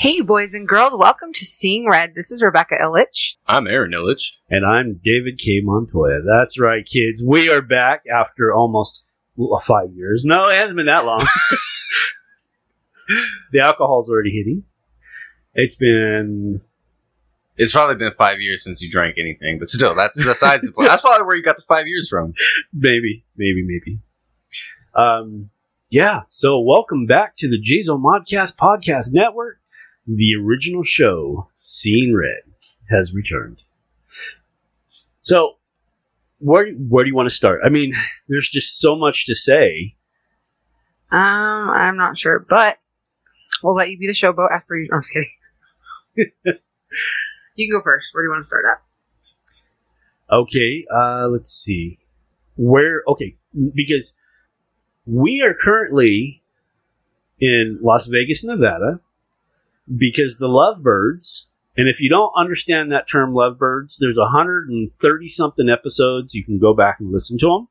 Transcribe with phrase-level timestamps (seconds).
[0.00, 2.14] Hey, boys and girls, welcome to Seeing Red.
[2.14, 3.34] This is Rebecca Illich.
[3.46, 4.38] I'm Aaron Illich.
[4.48, 5.60] And I'm David K.
[5.62, 6.22] Montoya.
[6.22, 7.22] That's right, kids.
[7.22, 9.20] We are back after almost
[9.62, 10.24] five years.
[10.24, 11.22] No, it hasn't been that long.
[13.52, 14.64] the alcohol's already hitting.
[15.52, 16.62] It's been
[17.58, 20.88] It's probably been five years since you drank anything, but still, that's besides the point.
[20.88, 22.32] That's probably where you got the five years from.
[22.72, 24.00] maybe, maybe, maybe.
[24.94, 25.50] Um,
[25.90, 26.22] yeah.
[26.28, 29.59] So welcome back to the Jazma Modcast Podcast Network.
[30.06, 32.42] The original show, Seeing Red,
[32.88, 33.58] has returned.
[35.20, 35.56] So,
[36.38, 37.60] where where do you want to start?
[37.64, 37.94] I mean,
[38.28, 39.94] there's just so much to say.
[41.12, 42.78] Um, I'm not sure, but
[43.62, 44.96] we'll let you be the showboat as per usual.
[44.96, 46.32] I'm just kidding.
[47.56, 48.14] you can go first.
[48.14, 48.82] Where do you want to start at?
[50.32, 51.96] Okay, uh, let's see.
[52.56, 53.36] Where, okay,
[53.74, 54.16] because
[55.04, 56.42] we are currently
[57.40, 59.00] in Las Vegas, Nevada,
[59.94, 61.46] because the Lovebirds,
[61.76, 66.34] and if you don't understand that term Lovebirds, there's 130 something episodes.
[66.34, 67.68] You can go back and listen to them.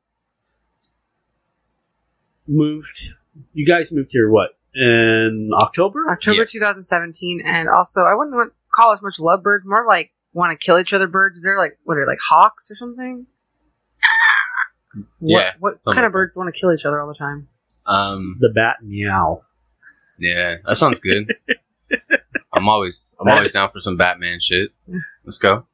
[2.46, 3.10] Moved,
[3.52, 4.50] you guys moved here what?
[4.74, 6.08] In October?
[6.10, 6.52] October Yes.
[6.52, 10.78] 2017, and also I wouldn't want- call us much lovebirds, more like want to kill
[10.78, 11.42] each other birds.
[11.42, 13.26] They're like what are they, like hawks or something?
[15.20, 17.48] Yeah, What, what kind of birds want to kill each other all the time?
[17.86, 19.44] Um, The Bat and the Owl.
[20.18, 21.34] yeah, that sounds good.
[22.52, 24.70] I'm always, I'm always down for some Batman shit.
[25.24, 25.66] Let's go.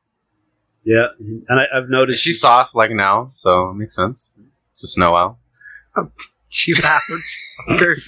[0.84, 2.22] Yeah, and I, I've noticed.
[2.22, 4.30] She's soft like an owl, so it makes sense.
[4.74, 5.38] It's a snow owl.
[6.48, 7.20] She bastard.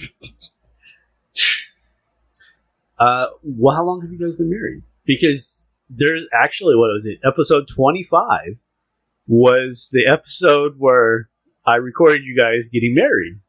[2.99, 4.83] Uh, well, how long have you guys been married?
[5.05, 7.19] Because there's actually, what was it?
[7.25, 8.61] Episode 25
[9.25, 11.29] was the episode where
[11.65, 13.39] I recorded you guys getting married.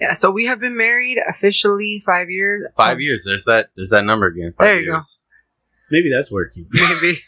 [0.00, 2.62] Yeah, so we have been married officially five years.
[2.76, 3.24] Five Um, years.
[3.26, 3.68] There's that.
[3.76, 4.54] There's that number again.
[4.56, 5.02] Five There you go.
[5.90, 6.88] Maybe that's where it came from.
[7.02, 7.18] maybe.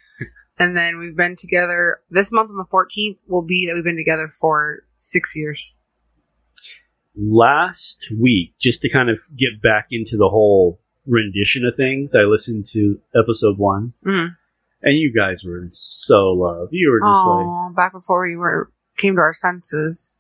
[0.58, 3.96] and then we've been together this month on the 14th will be that we've been
[3.96, 5.76] together for six years.
[7.14, 12.20] Last week, just to kind of get back into the whole rendition of things, I
[12.22, 14.34] listened to episode one, Mm.
[14.82, 16.68] and you guys were in so love.
[16.72, 20.16] You were just like, Oh, back before we were came to our senses.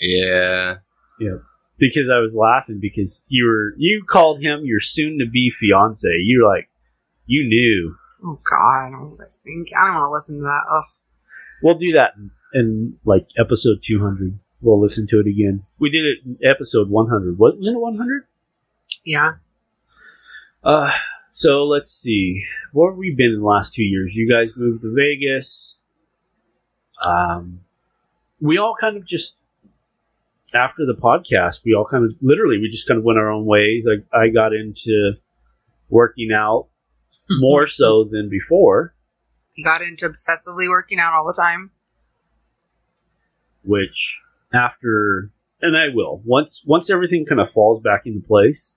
[0.00, 0.78] Yeah.
[1.20, 1.36] Yeah.
[1.78, 6.08] Because I was laughing because you were you called him your soon to be fiance.
[6.22, 6.68] You're like
[7.26, 7.96] you knew.
[8.24, 9.74] Oh God, I thinking?
[9.76, 10.62] I don't want to listen to that.
[10.70, 10.84] Ugh.
[11.62, 14.38] We'll do that in, in like episode 200.
[14.60, 15.62] We'll listen to it again.
[15.78, 17.38] We did it in episode 100.
[17.38, 18.24] What was it 100?
[19.04, 19.32] Yeah.
[20.62, 20.92] Uh
[21.30, 22.44] so let's see.
[22.72, 24.14] Where have we been in the last 2 years?
[24.14, 25.82] You guys moved to Vegas.
[27.02, 27.60] Um
[28.40, 29.38] we all kind of just
[30.54, 33.44] after the podcast, we all kind of literally we just kind of went our own
[33.44, 33.86] ways.
[33.88, 35.14] I I got into
[35.88, 36.68] working out
[37.30, 38.94] more so than before,
[39.52, 41.70] He got into obsessively working out all the time.
[43.64, 44.20] which
[44.52, 48.76] after and I will once once everything kind of falls back into place,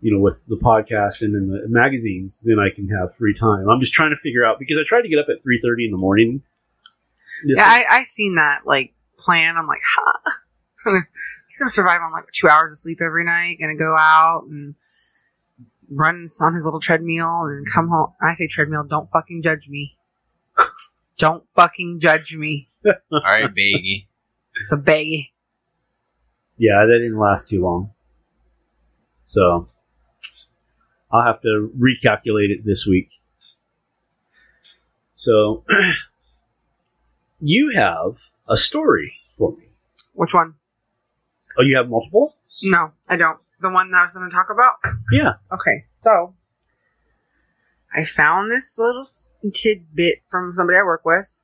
[0.00, 3.68] you know, with the podcast and in the magazines, then I can have free time.
[3.68, 5.84] I'm just trying to figure out because I tried to get up at three thirty
[5.86, 6.42] in the morning.
[7.44, 9.56] Yeah, I, I seen that like plan.
[9.56, 10.30] I'm like, huh.
[10.84, 13.58] He's gonna survive on like two hours of sleep every night.
[13.60, 14.74] Gonna go out and
[15.90, 18.12] run on his little treadmill and come home.
[18.20, 18.84] I say treadmill.
[18.84, 19.96] Don't fucking judge me.
[21.18, 22.68] don't fucking judge me.
[22.86, 24.08] All right, baggy.
[24.60, 25.32] It's a baggy.
[26.58, 27.90] yeah, that didn't last too long.
[29.24, 29.68] So
[31.10, 33.10] I'll have to recalculate it this week.
[35.14, 35.64] So
[37.40, 38.18] you have
[38.48, 39.64] a story for me.
[40.12, 40.54] Which one?
[41.58, 42.36] Oh, you have multiple?
[42.62, 43.38] No, I don't.
[43.60, 44.74] The one that I was going to talk about?
[45.12, 45.34] Yeah.
[45.52, 46.34] Okay, so
[47.94, 49.04] I found this little
[49.52, 51.36] tidbit from somebody I work with.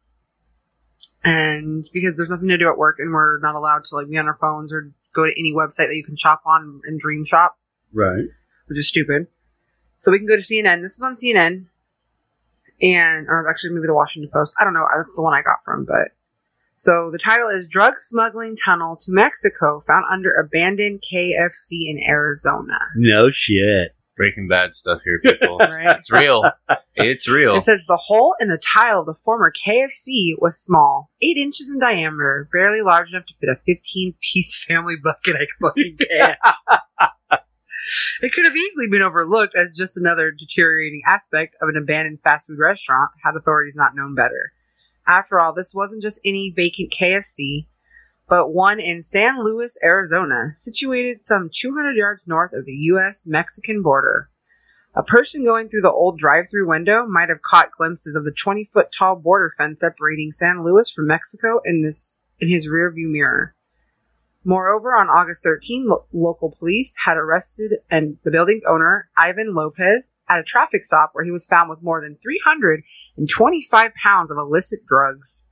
[1.23, 4.17] And because there's nothing to do at work and we're not allowed to like be
[4.19, 7.25] on our phones or go to any website that you can shop on and dream
[7.25, 7.59] shop,
[7.93, 8.25] Right.
[8.67, 9.27] which is stupid.
[9.99, 10.81] So we can go to CNN.
[10.83, 11.67] This was on CNN.
[12.83, 14.57] and or actually maybe the Washington Post.
[14.59, 14.87] I don't know.
[14.97, 16.12] That's the one I got from, but
[16.81, 22.79] so the title is "Drug Smuggling Tunnel to Mexico Found Under Abandoned KFC in Arizona."
[22.97, 23.94] No shit.
[24.17, 25.59] Breaking Bad stuff here, people.
[25.59, 25.97] Right.
[25.99, 26.43] It's real.
[26.94, 27.56] It's real.
[27.56, 31.71] It says the hole in the tile of the former KFC was small, eight inches
[31.71, 35.37] in diameter, barely large enough to fit a 15 piece family bucket.
[35.37, 36.38] I fucking can't.
[38.23, 42.47] it could have easily been overlooked as just another deteriorating aspect of an abandoned fast
[42.47, 44.53] food restaurant had authorities not known better.
[45.11, 47.67] After all, this wasn't just any vacant KFC,
[48.29, 53.27] but one in San Luis, Arizona, situated some 200 yards north of the U.S.
[53.27, 54.31] Mexican border.
[54.95, 58.31] A person going through the old drive through window might have caught glimpses of the
[58.31, 63.11] 20 foot tall border fence separating San Luis from Mexico in, this, in his rearview
[63.11, 63.57] mirror.
[64.44, 70.12] Moreover, on August 13, lo- local police had arrested and the building's owner, Ivan Lopez,
[70.28, 74.87] at a traffic stop where he was found with more than 325 pounds of illicit
[74.87, 75.44] drugs.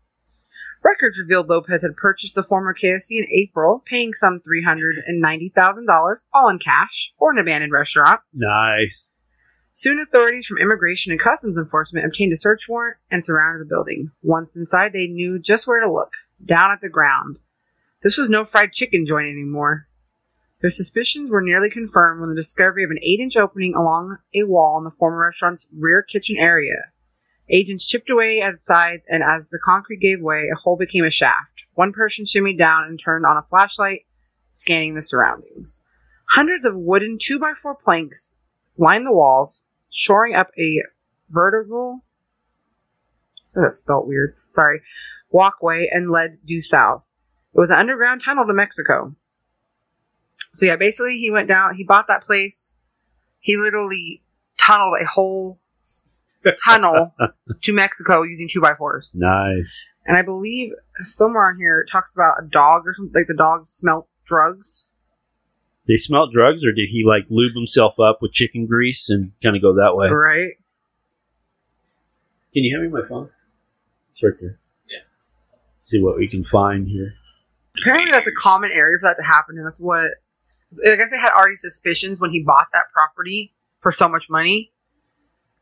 [0.82, 6.58] Records revealed Lopez had purchased the former KFC in April, paying some $390,000, all in
[6.58, 8.20] cash, for an abandoned restaurant.
[8.32, 9.12] Nice.
[9.72, 14.10] Soon, authorities from Immigration and Customs Enforcement obtained a search warrant and surrounded the building.
[14.22, 16.12] Once inside, they knew just where to look
[16.44, 17.38] down at the ground.
[18.00, 19.88] This was no fried chicken joint anymore.
[20.60, 24.44] Their suspicions were nearly confirmed when the discovery of an 8 inch opening along a
[24.44, 26.92] wall in the former restaurant's rear kitchen area.
[27.48, 31.04] Agents chipped away at the sides, and as the concrete gave way, a hole became
[31.04, 31.62] a shaft.
[31.74, 34.06] One person shimmied down and turned on a flashlight,
[34.50, 35.82] scanning the surroundings.
[36.28, 38.36] Hundreds of wooden 2x4 planks
[38.76, 40.82] lined the walls, shoring up a
[41.30, 42.04] vertical.
[43.54, 44.36] That's spelled weird.
[44.50, 44.82] Sorry.
[45.30, 47.02] Walkway and led due south.
[47.54, 49.14] It was an underground tunnel to Mexico.
[50.52, 51.74] So yeah, basically he went down.
[51.74, 52.76] He bought that place.
[53.40, 54.22] He literally
[54.58, 55.58] tunneled a whole
[56.64, 57.14] tunnel
[57.62, 59.12] to Mexico using two by fours.
[59.14, 59.90] Nice.
[60.06, 63.12] And I believe somewhere on here it talks about a dog or something.
[63.14, 64.86] Like the dog smelt drugs.
[65.86, 69.56] They smelt drugs, or did he like lube himself up with chicken grease and kind
[69.56, 70.08] of go that way?
[70.08, 70.52] Right.
[72.52, 73.30] Can you hand me my phone?
[74.10, 74.58] It's right there.
[74.88, 74.98] Yeah.
[75.78, 77.14] See what we can find here.
[77.82, 80.10] Apparently that's a common area for that to happen, and that's what.
[80.84, 84.70] I guess they had already suspicions when he bought that property for so much money,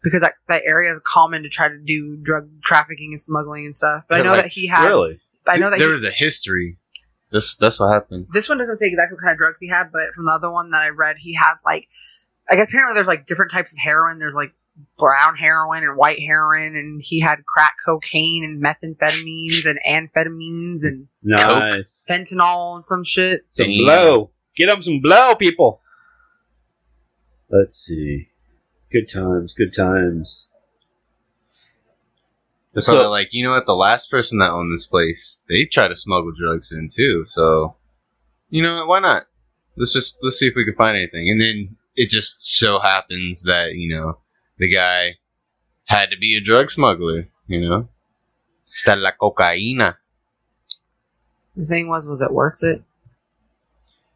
[0.03, 3.77] because that that area is common to try to do drug trafficking and smuggling and
[3.77, 4.05] stuff.
[4.09, 4.89] But I know like, that he had.
[4.89, 5.21] really?
[5.47, 6.79] I know that there he, was a history.
[7.31, 8.27] That's that's what happened.
[8.33, 10.51] this one doesn't say exactly what kind of drugs he had, but from the other
[10.51, 11.87] one that I read, he had like,
[12.49, 14.19] I guess apparently there's like different types of heroin.
[14.19, 14.55] There's like
[14.99, 21.09] brown heroin and white heroin, and he had crack cocaine and methamphetamines and amphetamines and
[21.23, 22.05] Nice.
[22.09, 23.45] fentanyl and some shit.
[23.53, 23.85] Some Damn.
[23.85, 24.31] blow.
[24.57, 25.81] Get him some blow, people.
[27.51, 28.29] Let's see.
[28.93, 29.53] Good times.
[29.55, 30.49] Good times.
[32.73, 33.67] They're So- probably like, you know what?
[33.67, 37.25] The last person that owned this place, they try to smuggle drugs in too.
[37.25, 37.77] So,
[38.51, 38.89] you know what?
[38.89, 39.27] Why not?
[39.77, 41.29] Let's just let's see if we can find anything.
[41.31, 44.19] And then it just so happens that you know
[44.59, 45.17] the guy
[45.85, 47.29] had to be a drug smuggler.
[47.47, 47.89] You know,
[48.69, 49.97] está la cocaína.
[51.55, 52.83] The thing was, was it worth it?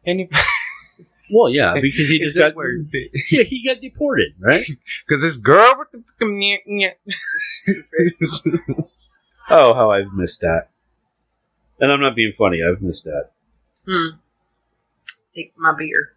[0.05, 0.29] And
[1.33, 3.11] Well, yeah, because he just got worth it?
[3.31, 4.65] yeah he got deported, right?
[5.07, 6.95] Because this girl with the fucking nyeh, nyeh.
[9.49, 10.67] Oh, how I've missed that.
[11.79, 12.61] And I'm not being funny.
[12.63, 13.31] I've missed that.
[13.87, 14.17] Hmm.
[15.33, 16.13] Take my beer.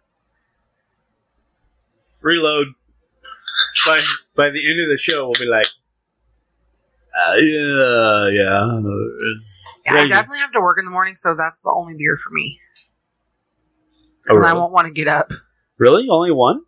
[2.21, 2.67] Reload.
[3.85, 3.99] By
[4.35, 5.65] by the end of the show, we'll be like,
[7.27, 8.79] uh, yeah, yeah.
[9.85, 12.15] Yeah, Yeah, I definitely have to work in the morning, so that's the only beer
[12.15, 12.59] for me.
[14.29, 15.27] Oh, Because I won't want to get up.
[15.77, 16.07] Really?
[16.09, 16.61] Only one?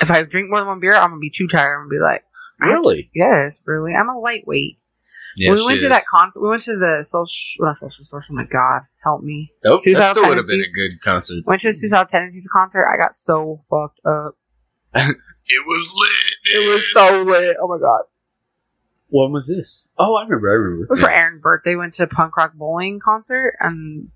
[0.00, 1.74] If I drink more than one beer, I'm gonna be too tired.
[1.76, 2.24] I'm gonna be like,
[2.60, 3.10] I to- Really?
[3.14, 3.94] yes, really.
[3.94, 4.78] I'm a lightweight.
[5.36, 8.34] Yeah, we she went to that concert, we went to the social, well, social social.
[8.34, 9.52] My God, help me.
[9.64, 11.44] Nope, that Suicidal still would have been a good concert.
[11.46, 12.86] Went to the Suicidal Tendencies concert.
[12.86, 14.36] I got so fucked up.
[15.48, 16.54] It was lit.
[16.62, 17.56] It was so lit.
[17.60, 18.02] Oh my god.
[19.10, 19.88] When was this?
[19.98, 20.50] Oh, I remember.
[20.50, 20.84] I remember.
[20.84, 21.76] It was for Aaron's birthday.
[21.76, 24.10] Went to punk rock bowling concert, and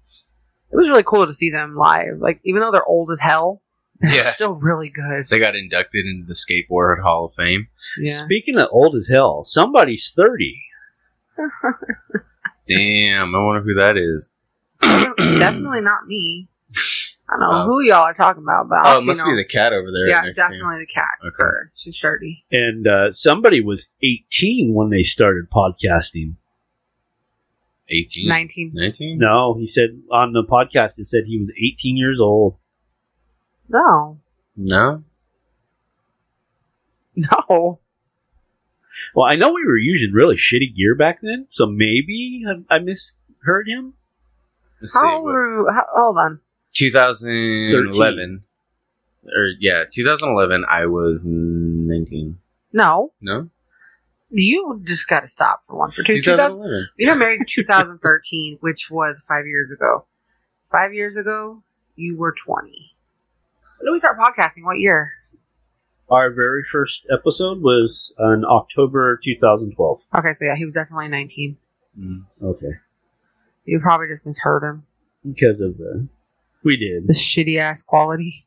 [0.71, 2.19] it was really cool to see them live.
[2.19, 3.63] Like even though they're old as hell,
[4.01, 4.29] they're Yeah.
[4.29, 5.29] still really good.
[5.31, 7.69] They got inducted into the Skateboard Hall of Fame.
[7.99, 8.13] Yeah.
[8.25, 10.61] Speaking of old as hell, somebody's 30.
[12.69, 14.29] Damn, I wonder who that is.
[14.83, 16.49] definitely not me.
[17.35, 17.67] I don't know Oh.
[17.67, 20.09] who y'all are talking about, but Oh, it must see be the cat over there.
[20.09, 20.49] yeah, next to you.
[20.61, 21.09] definitely the cat.
[21.25, 21.35] Okay.
[21.39, 21.73] Her.
[21.75, 22.45] She's sturdy.
[22.53, 26.35] And uh, somebody was 18 when they started podcasting.
[27.89, 28.29] 18.
[28.29, 28.71] Nineteen.
[28.75, 29.19] 19?
[29.19, 32.57] No, he said on the podcast, it said he was 18 years old.
[33.69, 34.19] No,
[34.57, 35.03] No?
[37.17, 37.79] no.
[39.15, 42.79] Well, I know we were using really shitty gear back then, so maybe I, I
[42.79, 43.95] misheard him.
[44.81, 46.41] Let's see, How, what- ru- how hold on.
[46.75, 48.43] 2011.
[49.25, 50.65] Or yeah, 2011.
[50.69, 52.39] I was 19.
[52.73, 53.49] No, No,
[54.31, 56.23] you just got to stop for one for two.
[56.23, 56.89] 2000, 2011.
[56.97, 60.07] you got married in 2013, which was five years ago.
[60.71, 61.63] Five years ago,
[61.97, 62.71] you were 20.
[62.71, 64.65] When did we start podcasting?
[64.65, 65.13] What year?
[66.09, 70.07] Our very first episode was in October 2012.
[70.17, 71.57] Okay, so yeah, he was definitely 19.
[71.99, 72.25] Mm.
[72.43, 72.73] Okay,
[73.67, 74.85] You probably just misheard him.
[75.27, 76.09] because of the
[76.65, 77.07] we did.
[77.07, 78.47] The shitty ass quality.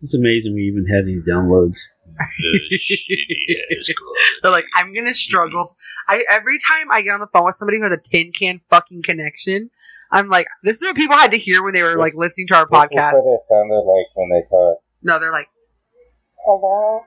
[0.00, 1.78] It's amazing we even had any downloads.
[2.40, 4.12] The shitty ass girl.
[4.42, 5.66] They're like, I'm gonna struggle.
[6.08, 8.60] I every time I get on the phone with somebody who has a tin can
[8.70, 9.70] fucking connection,
[10.10, 12.54] I'm like, this is what people had to hear when they were like listening to
[12.54, 13.14] our podcast.
[13.24, 14.78] it sounded like when they talk.
[15.02, 15.48] No, they're like,
[16.44, 17.00] Hello.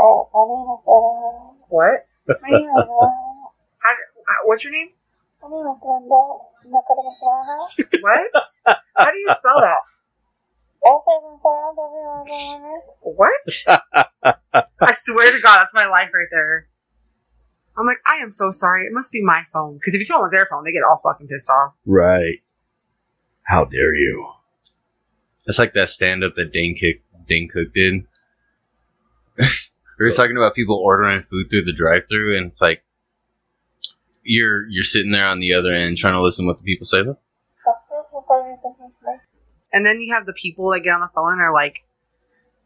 [0.00, 1.56] Oh, my name is Linda.
[1.68, 2.06] what?
[2.42, 3.90] My name is How,
[4.26, 4.88] how- what's your name?
[5.42, 6.22] My name is Linda.
[6.64, 7.20] Nicodemus
[8.00, 8.76] What?
[8.96, 9.78] How do you spell that?
[10.84, 12.80] S as in Sam, W as in Winner.
[13.02, 14.64] What?
[14.80, 16.68] I swear to God, that's my life right there.
[17.76, 18.86] I'm like, I am so sorry.
[18.86, 19.74] It must be my phone.
[19.74, 21.74] Because if you tell them it's their phone, they get all fucking pissed off.
[21.86, 22.42] Right.
[23.42, 24.32] How dare you?
[25.46, 28.04] It's like that stand up that Dane Cook, Dane Cook did.
[29.38, 32.82] we were talking about people ordering food through the drive through, and it's like
[34.28, 36.86] you're you're sitting there on the other end trying to listen to what the people
[36.86, 37.02] say.
[37.02, 37.18] Though?
[39.72, 41.84] And then you have the people that get on the phone and they're like,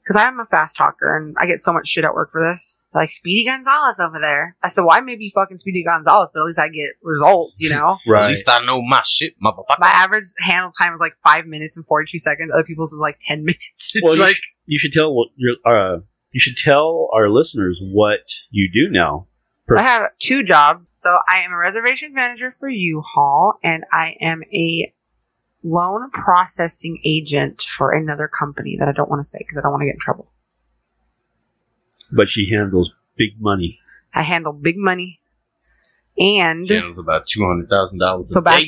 [0.03, 2.81] because I'm a fast talker and I get so much shit at work for this.
[2.93, 4.57] They're like Speedy Gonzalez over there.
[4.63, 7.99] I said, why maybe fucking Speedy Gonzalez, but at least I get results, you know?
[8.09, 8.25] right.
[8.25, 9.79] At least I know my shit, motherfucker.
[9.79, 12.51] My average handle time is like five minutes and forty two seconds.
[12.53, 13.95] Other people's is like ten minutes.
[14.03, 15.99] Well, you, like sh- you should tell what your uh,
[16.33, 19.29] you should tell our listeners what you do now.
[19.65, 20.87] so I have two jobs.
[21.03, 24.95] So I am a reservations manager for U-Haul, and I am a
[25.65, 29.73] loan processing agent for another company that I don't want to say because I don't
[29.73, 30.31] want to get in trouble.
[32.13, 33.81] But she handles big money.
[34.15, 35.19] I handle big money,
[36.17, 38.33] and she handles about two hundred thousand dollars.
[38.33, 38.63] so a back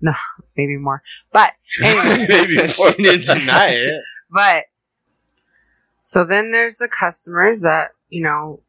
[0.00, 0.12] no
[0.56, 1.52] maybe more, but
[1.84, 2.26] anyway.
[2.28, 4.02] Maybe she didn't deny it.
[4.28, 4.64] But
[6.00, 8.60] so then there's the customers that, you know,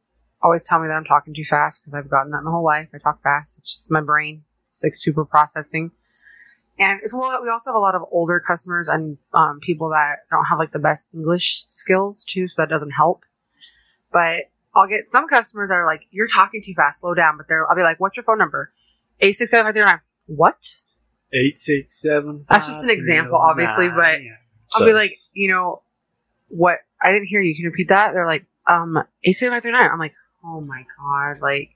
[0.41, 2.89] always tell me that I'm talking too fast because I've gotten that my whole life.
[2.93, 3.57] I talk fast.
[3.57, 4.43] It's just my brain.
[4.65, 5.91] It's like super processing.
[6.79, 10.19] And as well, we also have a lot of older customers and um, people that
[10.31, 13.23] don't have like the best English skills too, so that doesn't help.
[14.11, 17.01] But I'll get some customers that are like, "You're talking too fast.
[17.01, 18.71] Slow down." But they're, I'll be like, "What's your phone number?"
[19.19, 20.01] Eight six seven five three nine.
[20.25, 20.75] What?
[21.33, 22.45] Eight six seven.
[22.49, 24.19] That's just an example, obviously, but
[24.73, 25.83] I'll be like, you know,
[26.47, 26.79] what?
[27.01, 27.53] I didn't hear you.
[27.53, 28.13] Can you repeat that?
[28.13, 29.89] They're like, um, eight seven five three nine.
[29.91, 31.75] I'm like, oh my god, like.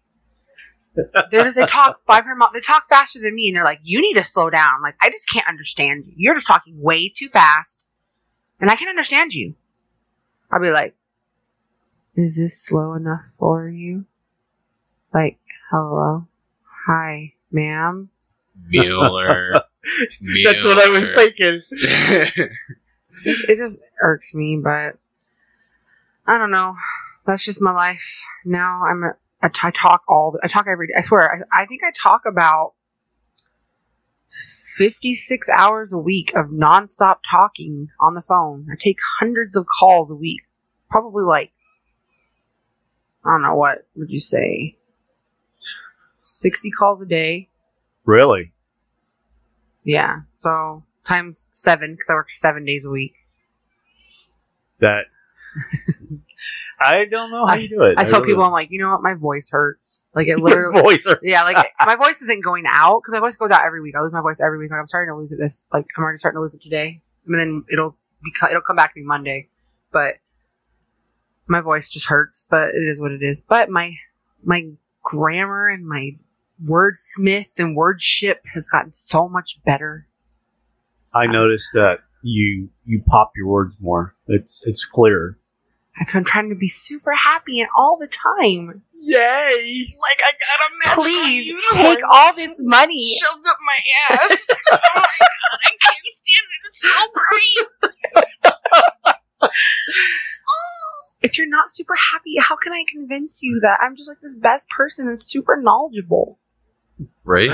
[1.30, 2.54] They're just they talk 500 miles.
[2.54, 5.10] They talk faster than me, and they're like, "You need to slow down." Like, I
[5.10, 6.14] just can't understand you.
[6.16, 7.86] You're just talking way too fast,
[8.62, 9.56] and I can't understand you.
[10.50, 10.96] I'll be like,
[12.16, 14.06] "Is this slow enough for you?"
[15.14, 15.38] Like,
[15.70, 16.28] hello,
[16.86, 18.10] hi, ma'am.
[18.68, 19.64] Mueller.
[20.44, 21.62] That's what I was thinking.
[21.72, 24.98] just it just irks me, but
[26.26, 26.76] I don't know.
[27.26, 28.24] That's just my life.
[28.46, 30.94] Now I'm a, a I talk all I talk every day.
[30.98, 31.46] I swear.
[31.52, 32.74] I, I think I talk about
[34.30, 38.68] 56 hours a week of nonstop talking on the phone.
[38.72, 40.42] I take hundreds of calls a week.
[40.90, 41.52] Probably like
[43.26, 44.78] I don't know what would you say?
[46.22, 47.50] 60 calls a day.
[48.04, 48.52] Really?
[49.84, 50.22] Yeah.
[50.38, 53.16] So times 7 cuz I work 7 days a week.
[54.80, 55.06] That.
[56.80, 57.98] I don't know how I- you do it.
[57.98, 60.04] I tell really people, I'm like, you know what, my voice hurts.
[60.14, 61.22] Like it literally, voice hurts.
[61.24, 63.96] yeah, like my voice isn't going out because my voice goes out every week.
[63.98, 64.72] I lose my voice every week.
[64.72, 67.02] Like I'm starting to lose it this, like I'm already starting to lose it today,
[67.26, 69.50] and then it'll be, it'll come back to me Monday.
[69.92, 70.16] But
[71.48, 72.46] my voice just hurts.
[72.50, 73.42] But it is what it is.
[73.42, 73.94] But my
[74.44, 74.70] my
[75.04, 76.18] grammar and my
[76.64, 80.08] wordsmith and wordship has gotten so much better.
[81.14, 84.16] I noticed that you you pop your words more.
[84.28, 85.38] It's it's clearer.
[85.98, 88.84] And so I'm trying to be super happy and all the time.
[88.94, 89.88] Yay!
[90.02, 90.70] Like I got a
[91.02, 93.16] Please take all this money.
[93.22, 93.78] Shoved up my
[94.10, 94.48] ass.
[94.72, 96.60] oh my god, I can't stand it.
[96.70, 97.68] It's so great.
[101.22, 104.36] if you're not super happy, how can I convince you that I'm just like this
[104.36, 106.40] best person and super knowledgeable?
[107.26, 107.52] right?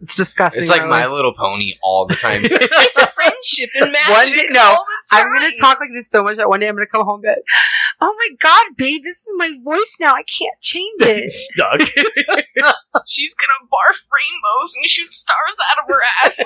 [0.00, 0.62] It's disgusting.
[0.62, 0.90] It's like really.
[0.90, 2.42] My Little Pony all the time.
[3.44, 4.08] Friendship and magic.
[4.10, 6.68] One day- no, all the I'm gonna talk like this so much that one day
[6.68, 7.44] I'm gonna come home and be like,
[8.00, 10.14] Oh my god, babe, this is my voice now.
[10.14, 11.30] I can't change it.
[11.30, 11.80] Stuck.
[13.06, 16.40] She's gonna barf rainbows and shoot stars out of her ass.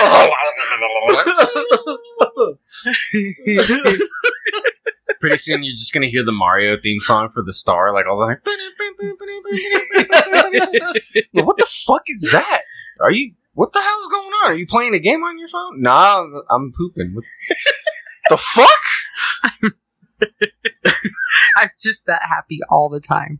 [0.00, 2.58] Oh my god.
[5.20, 8.18] Pretty soon you're just gonna hear the Mario theme song for the star, like all
[8.18, 8.40] the time.
[11.44, 12.62] what the fuck is that?
[13.00, 13.32] Are you?
[13.54, 14.50] What the hell's going on?
[14.52, 15.80] Are you playing a game on your phone?
[15.82, 17.14] Nah, I'm pooping.
[17.14, 17.24] What
[18.30, 19.72] the fuck?
[21.56, 23.38] I'm just that happy all the time.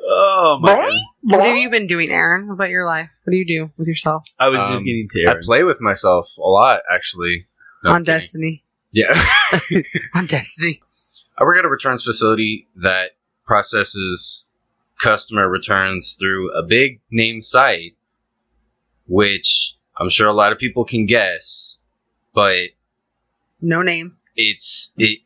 [0.00, 0.92] oh my god.
[1.22, 2.50] What have you been doing, Aaron?
[2.50, 3.08] About your life?
[3.24, 5.80] What do you do with yourself I was Um, just getting to I play with
[5.80, 7.46] myself a lot, actually.
[7.84, 8.20] No, on kidding.
[8.20, 8.64] Destiny?
[8.92, 9.24] Yeah.
[10.14, 10.82] On Destiny.
[11.38, 13.12] I work at a returns facility that
[13.46, 14.44] processes
[15.02, 17.94] customer returns through a big name site,
[19.12, 21.80] which I'm sure a lot of people can guess,
[22.34, 22.56] but
[23.60, 24.28] No names.
[24.34, 25.20] it's it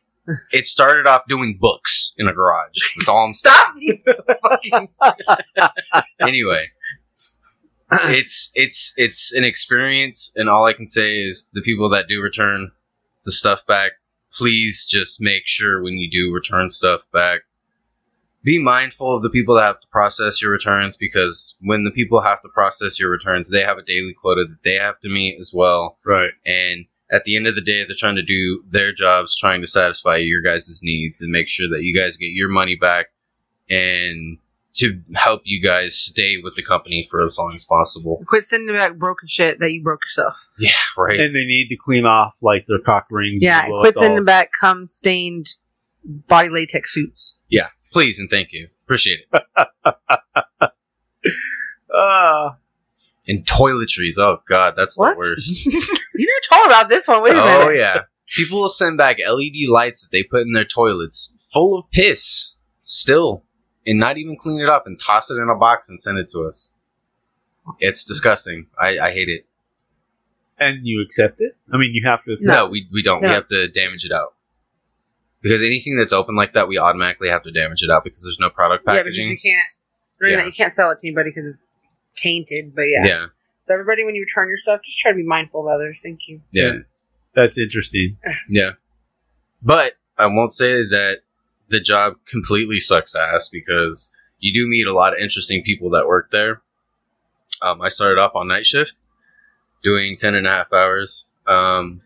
[0.51, 2.75] it started off doing books in a garage.
[2.97, 3.75] That's all I'm Stop
[4.41, 4.89] fucking.
[6.19, 6.67] anyway.
[7.89, 12.21] It's it's it's an experience and all I can say is the people that do
[12.21, 12.71] return
[13.23, 13.91] the stuff back,
[14.33, 17.41] please just make sure when you do return stuff back
[18.47, 22.21] be mindful of the people that have to process your returns because when the people
[22.21, 25.37] have to process your returns, they have a daily quota that they have to meet
[25.41, 25.99] as well.
[26.05, 26.31] right.
[26.45, 29.67] And at the end of the day, they're trying to do their jobs, trying to
[29.67, 33.07] satisfy your guys' needs and make sure that you guys get your money back
[33.69, 34.37] and
[34.75, 38.23] to help you guys stay with the company for as long as possible.
[38.27, 40.37] Quit sending back broken shit that you broke yourself.
[40.57, 41.19] Yeah, right.
[41.19, 43.43] And they need to clean off like their cock rings.
[43.43, 44.25] Yeah, and and quit sending dolls.
[44.25, 45.47] back cum stained
[46.05, 47.36] body latex suits.
[47.49, 48.69] Yeah, please and thank you.
[48.85, 49.43] Appreciate it.
[51.93, 52.57] Ah,
[53.27, 54.17] And toiletries.
[54.17, 55.13] Oh, God, that's What?
[55.13, 55.65] the worst.
[56.15, 57.23] you never told about this one.
[57.23, 57.65] Wait a oh, minute.
[57.65, 58.01] Oh yeah.
[58.27, 62.55] People will send back LED lights that they put in their toilets full of piss
[62.83, 63.43] still
[63.85, 66.29] and not even clean it up and toss it in a box and send it
[66.29, 66.71] to us.
[67.79, 68.67] It's disgusting.
[68.79, 69.45] I, I hate it.
[70.59, 71.57] and you accept it?
[71.73, 72.53] I mean, you have to accept.
[72.55, 73.21] No, we, we don't.
[73.21, 74.35] No, we have to damage it out.
[75.41, 78.39] Because anything that's open like that, we automatically have to damage it out because there's
[78.39, 79.13] no product packaging.
[79.13, 79.49] Yeah, because packaging.
[79.51, 80.31] you can't.
[80.31, 80.37] Yeah.
[80.37, 81.71] that, You can't sell it to anybody because it's
[82.15, 82.75] tainted.
[82.75, 83.05] But yeah.
[83.05, 83.25] yeah.
[83.61, 86.01] So everybody, when you return your stuff, just try to be mindful of others.
[86.01, 86.41] Thank you.
[86.51, 86.79] Yeah.
[87.35, 88.17] That's interesting.
[88.49, 88.71] Yeah.
[89.61, 91.21] But I won't say that
[91.69, 96.07] the job completely sucks ass because you do meet a lot of interesting people that
[96.07, 96.61] work there.
[97.61, 98.93] Um, I started off on night shift
[99.83, 101.25] doing 10 and a half hours.
[101.47, 102.01] Um,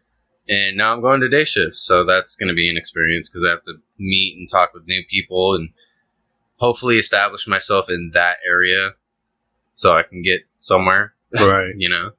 [0.52, 1.78] and now I'm going to day shift.
[1.78, 4.86] So that's going to be an experience because I have to meet and talk with
[4.86, 5.70] new people and
[6.58, 8.92] hopefully establish myself in that area
[9.76, 11.74] so I can get somewhere Right.
[11.78, 12.12] you know.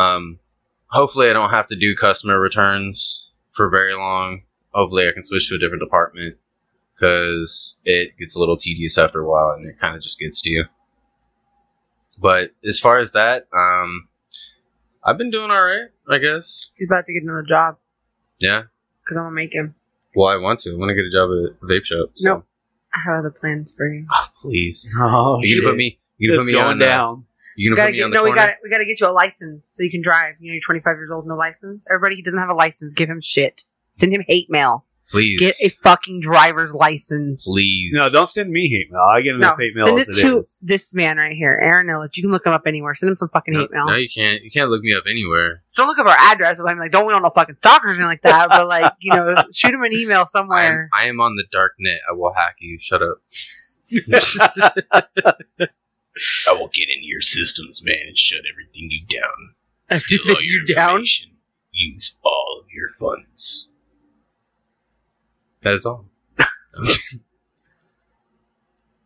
[0.00, 0.38] Um,
[0.86, 4.42] hopefully, I don't have to do customer returns for very long.
[4.72, 6.36] Hopefully, I can switch to a different department
[6.94, 10.40] because it gets a little tedious after a while, and it kind of just gets
[10.42, 10.64] to you.
[12.20, 14.08] But as far as that, um,
[15.08, 16.70] I've been doing all right, I guess.
[16.76, 17.76] He's about to get another job
[18.38, 18.62] Yeah.
[19.04, 19.74] because I'm gonna make him.
[20.14, 20.70] Well, I want to.
[20.72, 22.10] I want to get a job at a vape shop.
[22.16, 22.28] So.
[22.28, 22.44] Nope.
[22.94, 24.06] I have other plans for you.
[24.12, 24.94] Oh, please.
[25.00, 25.62] Oh, You shit.
[25.62, 25.98] gonna put me?
[26.18, 26.82] You gonna put me going on?
[26.82, 27.24] Uh, down.
[27.56, 28.42] you We gonna gotta put me get, on the no, we corner?
[28.42, 30.34] got we got to get you a license so you can drive.
[30.40, 31.86] You know, you're 25 years old, no license.
[31.90, 33.62] Everybody who doesn't have a license, give him shit.
[33.92, 34.84] Send him hate mail.
[35.10, 35.40] Please.
[35.40, 37.44] Get a fucking driver's license.
[37.50, 37.94] Please.
[37.94, 39.00] No, don't send me hate mail.
[39.00, 40.58] I get No, enough hate mail send as it it to is.
[40.60, 42.16] this man right here, Aaron Illich.
[42.16, 42.94] You can look him up anywhere.
[42.94, 43.86] Send him some fucking No, hate mail.
[43.86, 44.44] no, you can't.
[44.44, 45.62] You can't look me up anywhere.
[45.64, 46.58] So look up our address.
[46.58, 48.48] I'm like, don't we don't know fucking stalkers or anything like that.
[48.50, 50.90] But like, you know, shoot him an email I am, somewhere.
[50.92, 52.00] I am on the dark net.
[52.10, 52.78] I will hack you.
[52.80, 53.18] Shut up.
[56.48, 59.48] I will get into your systems, man, and shut everything you down.
[59.90, 60.90] I do Steal all your you down.
[60.90, 61.30] information.
[61.72, 63.68] Use all of your funds.
[65.62, 66.06] That is all.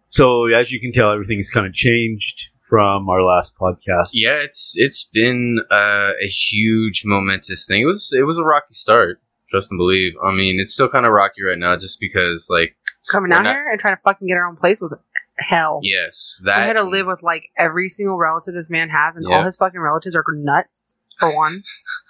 [0.07, 4.11] so, as you can tell, everything's kind of changed from our last podcast.
[4.15, 7.83] Yeah, it's it's been uh, a huge momentous thing.
[7.83, 9.21] It was it was a rocky start.
[9.51, 10.13] Trust and believe.
[10.25, 12.77] I mean, it's still kind of rocky right now, just because like
[13.11, 14.97] Coming We're out not- here and trying to fucking get our own place was
[15.37, 15.81] hell.
[15.83, 19.17] yes, that I that had to live with like every single relative this man has,
[19.17, 19.37] and Yeah.
[19.39, 20.97] all his fucking relatives are nuts.
[21.19, 21.63] For one,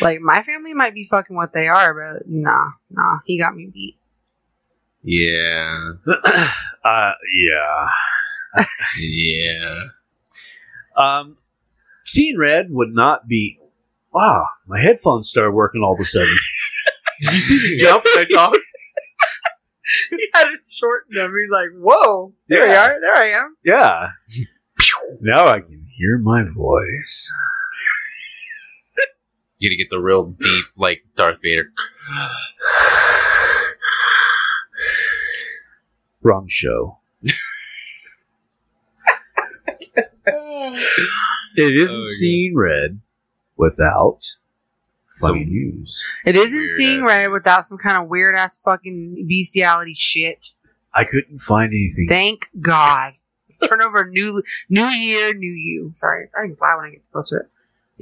[0.00, 3.66] like my family might be fucking what they are, but nah, nah, he got me
[3.72, 3.96] beat.
[5.02, 5.92] Yeah,
[6.84, 7.88] uh, yeah.
[9.00, 9.80] yeah.
[10.96, 11.36] Um,
[12.04, 13.58] seeing red would not be.
[14.12, 16.28] Wow, my headphones started working all of a sudden.
[17.20, 18.58] Did you see the jump when I talked?
[20.10, 21.32] he had it shortened him.
[21.38, 22.84] He's like, "Whoa, there you Yeah.
[22.86, 24.08] are, there I am." Yeah.
[25.20, 27.32] now I can hear my voice.
[29.62, 31.70] You gotta get the real deep, like Darth Vader.
[36.20, 36.98] Wrong show.
[41.54, 43.00] It isn't Oh, seeing red
[43.56, 44.18] without
[45.20, 46.04] funny Some- news.
[46.24, 47.32] It isn't seeing red news.
[47.34, 50.54] without some kind of weird ass fucking bestiality shit.
[50.92, 52.06] I couldn't find anything.
[52.08, 53.14] Thank God.
[53.48, 55.92] Let's turn over a new new year, new you.
[55.94, 57.48] Sorry, I think it's loud when I get close to it.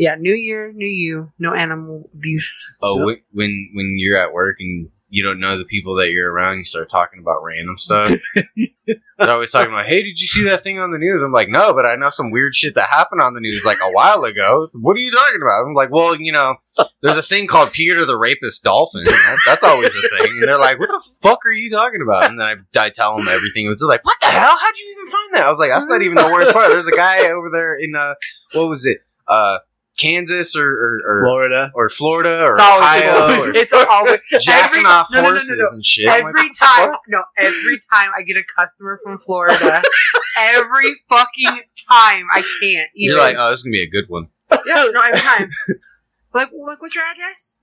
[0.00, 1.30] Yeah, new year, new you.
[1.38, 2.74] No animal abuse.
[2.82, 6.10] Oh, So- wh- when when you're at work and you don't know the people that
[6.10, 8.08] you're around, you start talking about random stuff.
[8.86, 11.48] They're always talking about, "Hey, did you see that thing on the news?" I'm like,
[11.50, 14.24] "No, but I know some weird shit that happened on the news like a while
[14.24, 15.66] ago." What are you talking about?
[15.66, 16.54] I'm like, "Well, you know,
[17.02, 19.02] there's a thing called Peter the Rapist Dolphin.
[19.04, 22.30] That- that's always a thing." And they're like, "What the fuck are you talking about?"
[22.30, 23.66] And then I, I tell them everything.
[23.66, 24.56] It was like, "What the hell?
[24.56, 26.68] How'd you even find that?" I was like, "That's not even the worst part.
[26.70, 28.14] There's a guy over there in uh,
[28.54, 29.58] what was it, uh,
[29.98, 31.70] Kansas or or, or Florida.
[31.74, 35.22] or Florida or It's always, Ohio it's, or it's always jacking every- off no, no,
[35.22, 35.66] no, no, horses no.
[35.74, 36.08] and shit.
[36.08, 36.90] I'm like, every the time.
[36.90, 37.00] fuck?
[37.08, 39.82] No, every time I get a customer from Florida,
[40.38, 42.88] every fucking time I can't.
[42.94, 44.28] You're like, oh, this is gonna be a good one.
[44.66, 45.50] yeah, no, every time.
[46.32, 47.62] like, like, what's your address?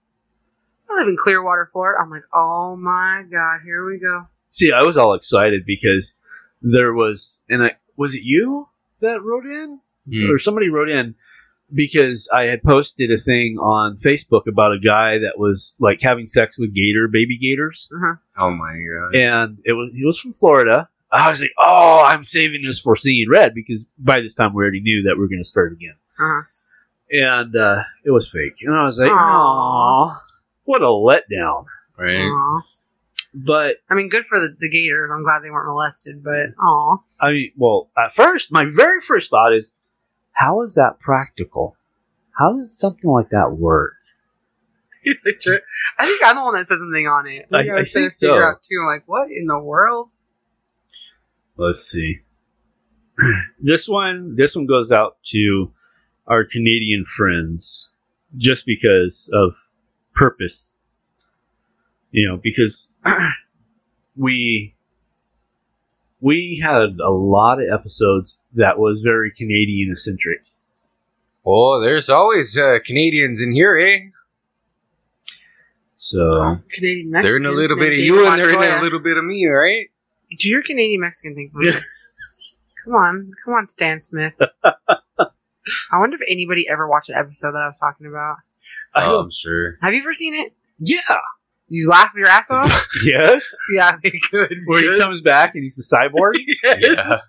[0.90, 2.00] I live in Clearwater, Florida.
[2.02, 4.28] I'm like, oh my god, here we go.
[4.50, 6.14] See, I was all excited because
[6.62, 8.68] there was, and I was it you
[9.02, 10.32] that wrote in, Hmm.
[10.32, 11.16] or somebody wrote in
[11.74, 16.26] because I had posted a thing on Facebook about a guy that was like having
[16.26, 17.90] sex with gator baby gators,
[18.38, 19.16] Oh my god.
[19.16, 20.90] and it was he was from Florida.
[21.12, 24.62] I was like, oh, I'm saving this for seeing red because by this time we
[24.62, 26.42] already knew that we are going to start again, Uh-huh.
[27.12, 30.18] and uh, it was fake, and I was like, oh,
[30.66, 31.64] what a letdown.
[31.98, 32.18] Right?
[32.28, 32.62] Aw.
[33.34, 35.12] But I mean, good for the, the Gators.
[35.14, 39.30] I'm glad they weren't molested, but oh, I mean, well, at first, my very first
[39.32, 39.74] thought is,
[40.38, 41.76] how is that practical?
[42.32, 43.96] How does something like that work?
[45.08, 45.16] I
[46.06, 47.48] think I'm the one that said something on it.
[47.52, 48.44] I- I, I think to figure so.
[48.44, 48.78] out too.
[48.80, 50.12] I'm like, what in the world?
[51.56, 52.20] Let's see.
[53.60, 55.72] this one, this one goes out to
[56.28, 57.92] our Canadian friends,
[58.38, 59.56] just because of
[60.14, 60.76] purpose.
[62.12, 62.94] You know, because
[64.16, 64.76] we
[66.20, 70.46] we had a lot of episodes that was very Canadian eccentric.
[71.46, 74.10] Oh, there's always uh, Canadians in here, eh?
[75.96, 79.18] So Canadian They're in a little bit of you, and they're in a little bit
[79.18, 79.88] of me, right?
[80.38, 81.72] Do your Canadian Mexican thing for me.
[82.84, 84.34] Come on, come on, Stan Smith.
[84.64, 88.38] I wonder if anybody ever watched an episode that I was talking about.
[88.96, 89.24] I Oh, don't.
[89.26, 89.78] I'm sure.
[89.82, 90.54] Have you ever seen it?
[90.80, 91.00] Yeah.
[91.70, 92.88] You laugh your ass off.
[93.04, 93.56] Yes.
[93.74, 94.54] yeah, they could.
[94.66, 96.36] Where he comes back and he's a cyborg.
[96.64, 96.80] Yes.
[96.96, 97.20] Yeah.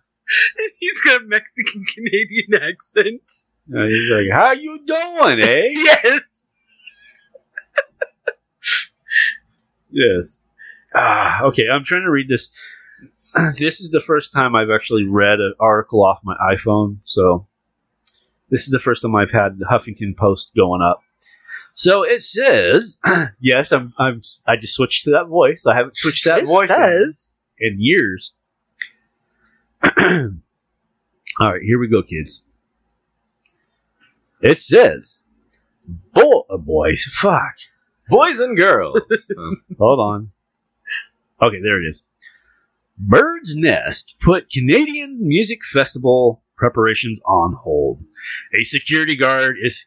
[0.78, 3.22] He's got a Mexican Canadian accent.
[3.70, 6.62] And he's like, "How you doing, eh?" Yes.
[9.90, 10.40] Yes.
[10.94, 11.64] Ah, okay.
[11.72, 12.50] I'm trying to read this.
[13.58, 17.46] This is the first time I've actually read an article off my iPhone, so
[18.48, 21.02] this is the first time I've had the Huffington Post going up.
[21.78, 22.98] So it says,
[23.40, 24.16] yes, I'm, I'm,
[24.48, 25.64] I just switched to that voice.
[25.64, 27.32] I haven't switched that It voice in- says.
[27.60, 28.34] in years.
[29.84, 29.92] All
[31.38, 32.42] right, here we go, kids.
[34.40, 35.22] It says,
[36.12, 37.54] "Boy, uh, boys, fuck."
[38.08, 39.00] Boys and girls.
[39.78, 40.32] Hold on.
[41.40, 42.04] Okay, there it is.
[42.98, 48.02] Bird's Nest put Canadian Music Festival preparations on hold.
[48.58, 49.86] A security guard is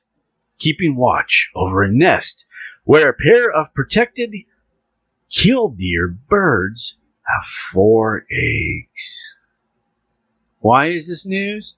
[0.62, 2.48] keeping watch over a nest
[2.84, 4.34] where a pair of protected
[5.30, 9.40] killdeer birds have four eggs.
[10.60, 11.78] Why is this news?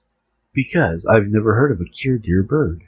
[0.52, 2.82] Because I've never heard of a killdeer bird.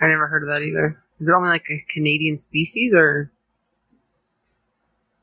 [0.00, 1.02] I never heard of that either.
[1.20, 3.32] Is it only like a Canadian species or?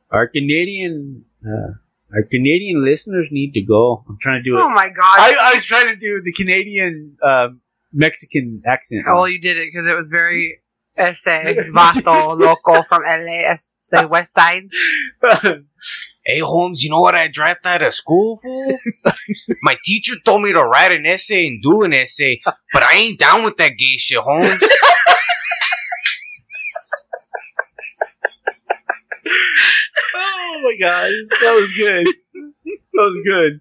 [0.09, 1.73] Our Canadian, uh,
[2.13, 4.03] our Canadian listeners need to go.
[4.09, 4.61] I'm trying to do it.
[4.61, 5.19] Oh my god!
[5.19, 7.61] I, I was trying to do the Canadian um,
[7.93, 9.05] Mexican accent.
[9.07, 10.57] Oh, well, you did it because it was very
[10.97, 13.55] ese vato loco from LA,
[13.91, 14.63] the West Side.
[16.25, 18.79] Hey Holmes, you know what I dropped out of school for?
[19.61, 23.19] My teacher told me to write an essay and do an essay, but I ain't
[23.19, 24.63] down with that gay shit, Holmes.
[30.15, 32.07] oh my god, that was good.
[32.93, 33.59] That was good.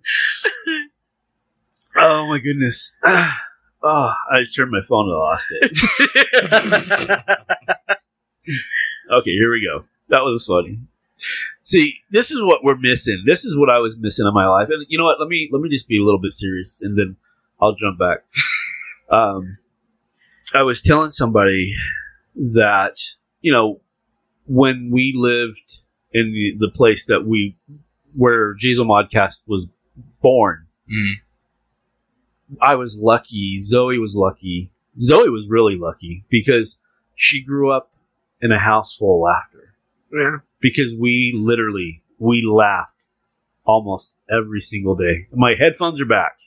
[1.97, 2.97] Oh my goodness.
[3.83, 5.73] Oh, I turned my phone and lost it.
[9.11, 9.85] okay, here we go.
[10.09, 10.79] That was funny.
[11.62, 13.23] See, this is what we're missing.
[13.27, 14.68] This is what I was missing in my life.
[14.71, 15.21] And you know what?
[15.21, 17.16] Let me let me just be a little bit serious, and then
[17.61, 18.25] I'll jump back.
[19.11, 19.57] um,
[20.55, 21.75] I was telling somebody
[22.35, 22.97] that
[23.40, 23.81] you know
[24.47, 25.81] when we lived
[26.12, 27.57] in the, the place that we
[28.14, 29.68] where Jazma Modcast was
[30.21, 30.66] born.
[30.90, 31.14] Mm.
[32.61, 33.59] I was lucky.
[33.59, 34.71] Zoe was lucky.
[35.01, 36.81] Zoe was really lucky because
[37.15, 37.91] she grew up
[38.41, 39.75] in a house full of laughter.
[40.12, 40.38] Yeah.
[40.61, 42.95] Because we literally we laughed
[43.65, 45.29] almost every single day.
[45.33, 46.38] My headphones are back.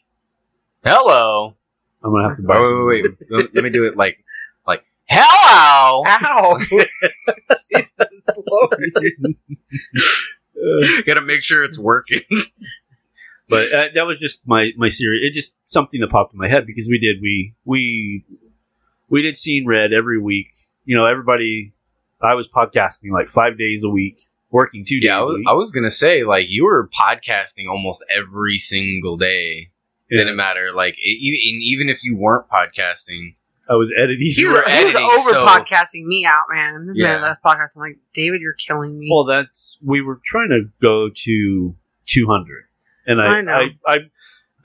[0.83, 1.55] Hello.
[2.03, 2.61] I'm gonna have to buy.
[2.61, 3.31] some Oh, wait, wait, wait.
[3.31, 4.23] Let- Let me do it like,
[4.67, 6.03] like, hello.
[6.05, 6.57] Ow!
[6.69, 8.93] Jesus Lord.
[11.05, 12.21] Gotta make sure it's working.
[13.47, 15.21] But uh, that was just my my series.
[15.23, 18.25] It just something that popped in my head because we did we we
[19.09, 20.49] we did Seeing Red every week.
[20.85, 21.73] You know, everybody.
[22.21, 24.17] I was podcasting like five days a week,
[24.49, 25.45] working two days Yeah, I a was, week.
[25.49, 29.69] I was gonna say like you were podcasting almost every single day.
[30.09, 30.19] Yeah.
[30.19, 30.71] Didn't matter.
[30.73, 33.35] Like, it, e- and even if you weren't podcasting,
[33.69, 34.19] I was editing.
[34.35, 36.87] You were he was editing, over so- podcasting me out, man.
[36.87, 37.13] This Yeah.
[37.13, 39.09] man that's podcasting like David, you're killing me.
[39.11, 42.64] Well, that's we were trying to go to 200,
[43.05, 43.53] and I, I know.
[43.53, 43.99] I, I,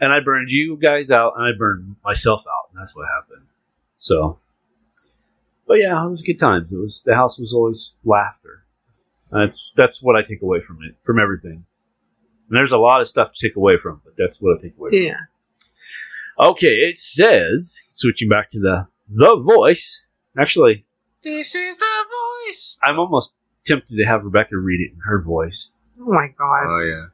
[0.01, 3.47] and I burned you guys out, and I burned myself out, and that's what happened.
[3.99, 4.39] So,
[5.67, 6.73] but yeah, it was good times.
[6.73, 8.65] It was the house was always laughter.
[9.31, 11.65] That's that's what I take away from it, from everything.
[12.49, 14.77] And there's a lot of stuff to take away from, but that's what I take
[14.77, 14.91] away.
[14.91, 14.99] From.
[14.99, 15.19] yeah.
[16.39, 20.07] Okay, it says switching back to the the voice.
[20.39, 20.87] Actually,
[21.23, 22.05] this is the
[22.47, 22.79] voice.
[22.83, 23.33] I'm almost
[23.65, 25.71] tempted to have Rebecca read it in her voice.
[26.01, 26.67] Oh my god.
[26.67, 27.07] oh yeah,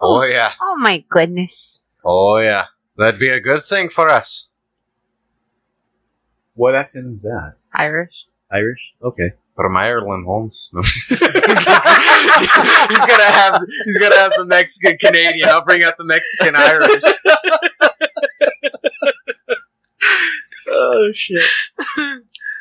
[0.00, 1.82] oh yeah, Oh my goodness.
[2.04, 4.48] oh yeah, that'd be a good thing for us.
[6.54, 7.54] What accent is that?
[7.74, 8.26] Irish.
[8.52, 8.94] Irish?
[9.02, 9.32] Okay.
[9.56, 10.70] From Ireland, Holmes.
[11.08, 11.40] He's gonna
[13.24, 15.48] have he's gonna have the Mexican Canadian.
[15.48, 17.02] I'll bring out the Mexican Irish.
[20.68, 21.44] Oh shit.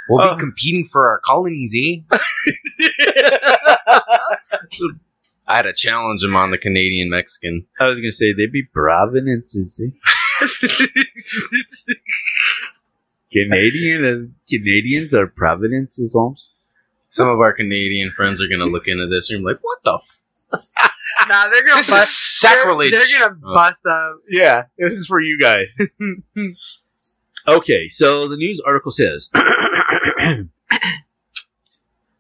[0.10, 0.36] We'll Oh.
[0.36, 2.02] be competing for our colonies, eh?
[5.50, 7.66] I had to challenge him on the Canadian Mexican.
[7.80, 9.82] I was gonna say they'd be provenances.
[9.84, 9.90] eh?
[13.32, 16.50] Canadian as Canadians are provinces almost.
[17.10, 20.00] Some of our Canadian friends are gonna look into this and be like, "What the?
[20.54, 20.92] F-?
[21.28, 22.40] Nah, they're gonna This is bust.
[22.40, 22.92] sacrilege.
[22.92, 23.54] They're, they're gonna Oh.
[23.56, 24.18] bust up.
[24.30, 25.76] Yeah, this is for you guys.
[27.48, 29.32] okay, so the news article says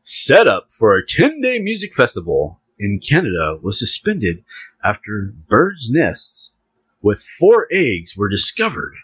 [0.02, 4.44] Set up for a 10 day music festival in Canada was suspended
[4.84, 6.54] after birds' nests
[7.02, 8.96] with four eggs were discovered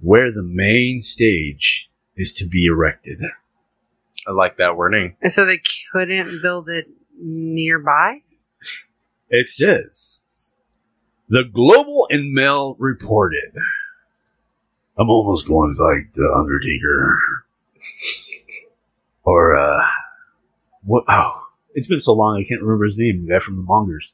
[0.00, 3.18] where the main stage is to be erected.
[4.26, 5.16] I like that wording.
[5.22, 5.60] And so they
[5.92, 8.20] couldn't build it nearby.
[9.30, 10.20] It says
[11.28, 13.54] the Globe and Mail reported.
[14.98, 17.18] I'm almost going like the Undertaker,
[19.24, 19.84] or uh,
[20.84, 21.04] what?
[21.08, 21.43] Oh,
[21.74, 23.26] it's been so long I can't remember his name.
[23.26, 24.12] The guy from the Mongers.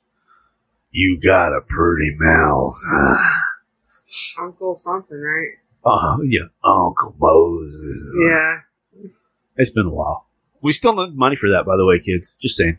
[0.91, 2.75] You got a pretty mouth.
[4.41, 5.53] Uncle something, right?
[5.85, 8.17] Oh yeah, Uncle Moses.
[8.29, 8.59] Yeah.
[9.57, 10.27] It's been a while.
[10.63, 12.37] We still need money for that, by the way, kids.
[12.41, 12.79] Just saying.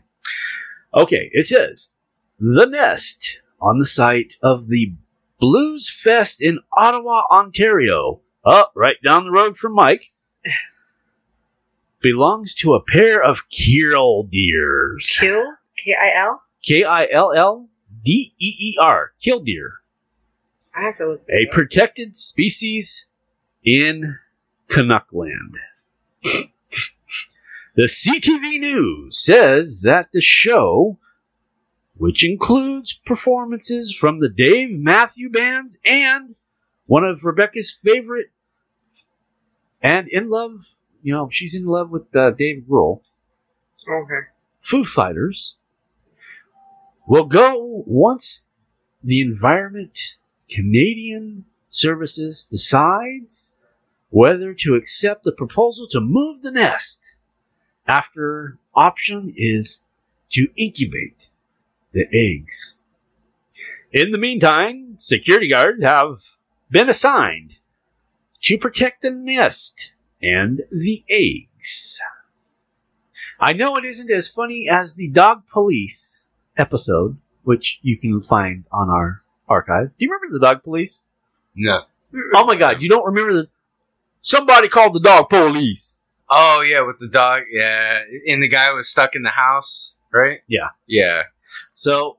[0.94, 1.92] Okay, it says
[2.38, 4.92] the nest on the site of the
[5.40, 10.12] Blues Fest in Ottawa, Ontario, up right down the road from Mike,
[12.02, 15.18] belongs to a pair of killdeers.
[15.20, 15.54] Kill?
[15.76, 16.42] K I L?
[16.62, 17.68] K I L L
[18.02, 19.12] D E E R.
[19.20, 19.74] Killdeer
[20.74, 21.22] I have to look.
[21.30, 21.52] a up.
[21.52, 23.06] protected species
[23.64, 24.04] in
[24.68, 25.56] Canuckland.
[26.22, 30.98] the CTV News says that the show,
[31.96, 36.34] which includes performances from the Dave Matthew Bands and
[36.86, 38.28] one of Rebecca's favorite
[39.82, 40.60] and in love,
[41.02, 43.00] you know, she's in love with uh, Dave Grohl.
[43.88, 44.28] Okay.
[44.60, 45.56] Foo Fighters
[47.06, 48.48] will go once
[49.02, 50.16] the Environment
[50.48, 53.56] Canadian Services decides
[54.10, 57.16] whether to accept the proposal to move the nest
[57.86, 59.82] after option is
[60.30, 61.30] to incubate
[61.92, 62.82] the eggs.
[63.90, 66.22] In the meantime, security guards have
[66.70, 67.58] been assigned
[68.42, 72.00] to protect the nest and the eggs.
[73.40, 78.64] I know it isn't as funny as the Dog Police episode, which you can find
[78.72, 79.88] on our archive.
[79.88, 81.04] Do you remember the Dog Police?
[81.54, 81.82] No.
[82.34, 83.48] Oh my god, you don't remember the.
[84.20, 85.98] Somebody called the Dog Police.
[86.30, 87.42] Oh yeah, with the dog.
[87.50, 90.40] Yeah, and the guy was stuck in the house, right?
[90.46, 90.68] Yeah.
[90.86, 91.24] Yeah.
[91.72, 92.18] So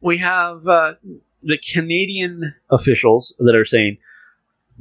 [0.00, 0.94] we have uh,
[1.42, 3.98] the Canadian officials that are saying,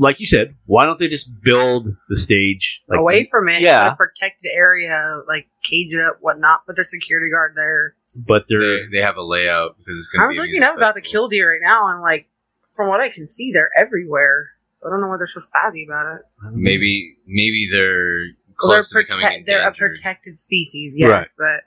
[0.01, 3.93] like you said, why don't they just build the stage like away from it, yeah.
[3.93, 6.65] a protected area, like cage it up, whatnot.
[6.65, 7.93] Put their security guard there.
[8.15, 8.59] But they're
[8.89, 10.39] They, they have a layout because it's going I to was be.
[10.39, 11.29] a looking music up about the festival.
[11.29, 12.27] killdeer right now, and like
[12.73, 14.49] from what I can see, they're everywhere.
[14.79, 16.21] So I don't know why they're so spazzy about it.
[16.51, 18.23] Maybe maybe they're
[18.59, 19.43] Well, they're close to becoming.
[19.45, 21.27] They're a protected species, yes, Right.
[21.37, 21.63] but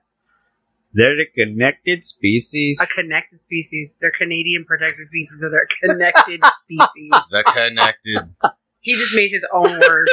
[0.95, 2.81] they're a connected species.
[2.81, 3.99] a connected species.
[4.01, 7.11] They're Canadian protected species, so they're connected species.
[7.31, 8.35] The connected.
[8.81, 10.09] He just made his own word.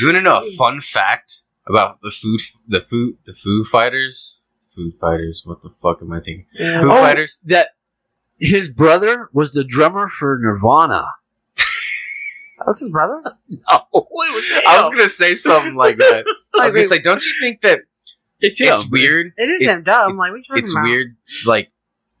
[0.00, 4.40] You want to know a fun fact about the food, the food, the Foo Fighters?
[4.76, 5.42] Food Fighters.
[5.44, 6.46] What the fuck am I thinking?
[6.56, 7.40] Foo Oh, Fighters.
[7.46, 7.70] that
[8.38, 11.06] his brother was the drummer for Nirvana.
[12.58, 13.20] That was his brother.
[13.68, 16.24] Oh, it was I was gonna say something like that.
[16.60, 17.80] I was gonna say, don't you think that
[18.42, 19.32] it's it's weird?
[19.36, 20.16] It is It- him dumb.
[20.18, 20.84] Like what you talking It's about?
[20.84, 21.16] weird.
[21.46, 21.70] Like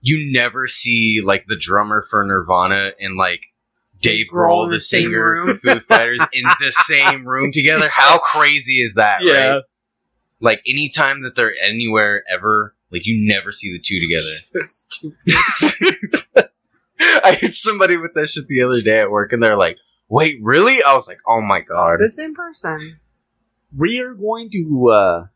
[0.00, 3.42] you never see like the drummer for Nirvana and like
[4.00, 5.58] Dave Grohl Grohl, the the singer room.
[5.58, 7.88] for Foo Fighters, in the same room together.
[7.88, 9.18] How crazy is that?
[9.22, 9.32] Yeah.
[9.54, 9.62] Right?
[10.40, 14.32] Like anytime that they're anywhere ever, like you never see the two together.
[14.64, 15.12] So.
[17.24, 19.76] I hit somebody with that shit the other day at work, and they're like,
[20.08, 22.78] "Wait, really?" I was like, "Oh my god!" The same person.
[23.76, 25.26] We are going to uh,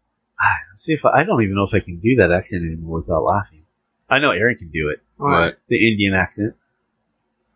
[0.74, 3.22] see if I, I don't even know if I can do that accent anymore without
[3.22, 3.64] laughing.
[4.08, 5.02] I know Aaron can do it.
[5.16, 5.58] What?
[5.68, 6.54] The Indian accent.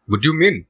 [0.06, 0.66] What do you mean?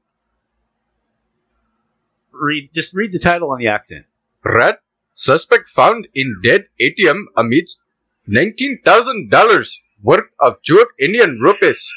[2.31, 4.05] Read just read the title on the accent.
[4.43, 4.79] Rat
[5.13, 7.81] suspect found in dead ATM amidst
[8.27, 11.91] nineteen thousand dollars worth of chewed Indian rupees.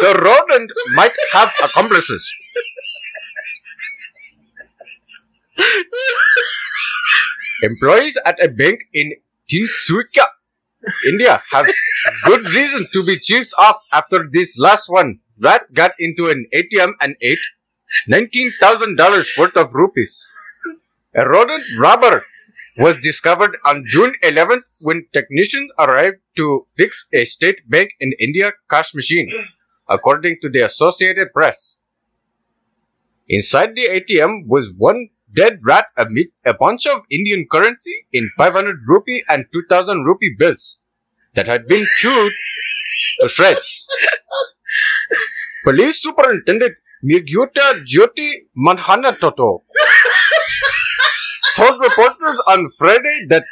[0.00, 2.30] the rodent might have accomplices.
[7.62, 9.12] Employees at a bank in
[9.50, 10.26] Tinsukia,
[11.06, 11.66] India, have
[12.24, 15.20] good reason to be cheesed off after this last one.
[15.40, 17.40] Rat got into an ATM and ate
[18.08, 20.28] $19,000 worth of rupees.
[21.14, 22.22] A rodent robber
[22.76, 28.52] was discovered on June 11th when technicians arrived to fix a state bank in India
[28.70, 29.30] cash machine,
[29.88, 31.76] according to the Associated Press.
[33.28, 38.76] Inside the ATM was one dead rat amid a bunch of Indian currency in 500
[38.86, 40.80] rupee and 2000 rupee bills
[41.34, 42.32] that had been chewed
[43.20, 43.86] to shreds.
[45.64, 49.62] Police Superintendent Miguta Jyoti Manhanatoto
[51.56, 53.44] told reporters on Friday that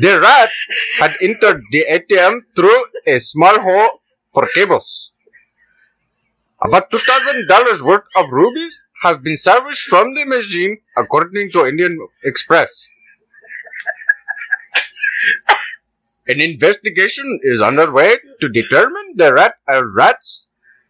[0.00, 0.50] the rat
[0.98, 3.90] had entered the ATM through a small hole
[4.32, 5.12] for cables.
[6.62, 12.88] About $2,000 worth of rubies have been salvaged from the machine, according to Indian Express.
[16.26, 20.48] An investigation is underway to determine the rat uh, rats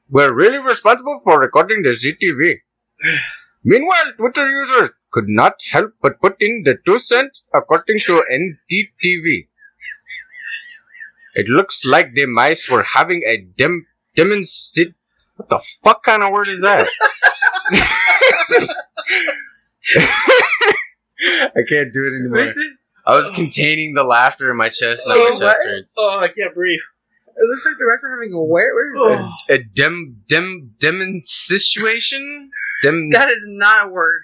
[0.09, 2.61] were really responsible for recording the CTV.
[3.65, 9.49] Meanwhile, Twitter users could not help but put in the two cents according to NDTV.
[11.35, 14.95] It looks like the mice were having a dem demonstration.
[15.37, 16.89] What the fuck kind of word is that?
[21.21, 22.53] I can't do it anymore.
[23.07, 25.57] I was containing the laughter in my chest, now my Oh, chest what?
[25.67, 25.95] hurts.
[25.97, 26.81] Oh, I can't breathe.
[27.37, 28.73] It looks like the rats are having a where?
[28.75, 29.25] Where is it?
[29.25, 29.55] Oh.
[29.55, 32.51] A dem dem demonstration?
[32.83, 34.23] Dem That is not a word.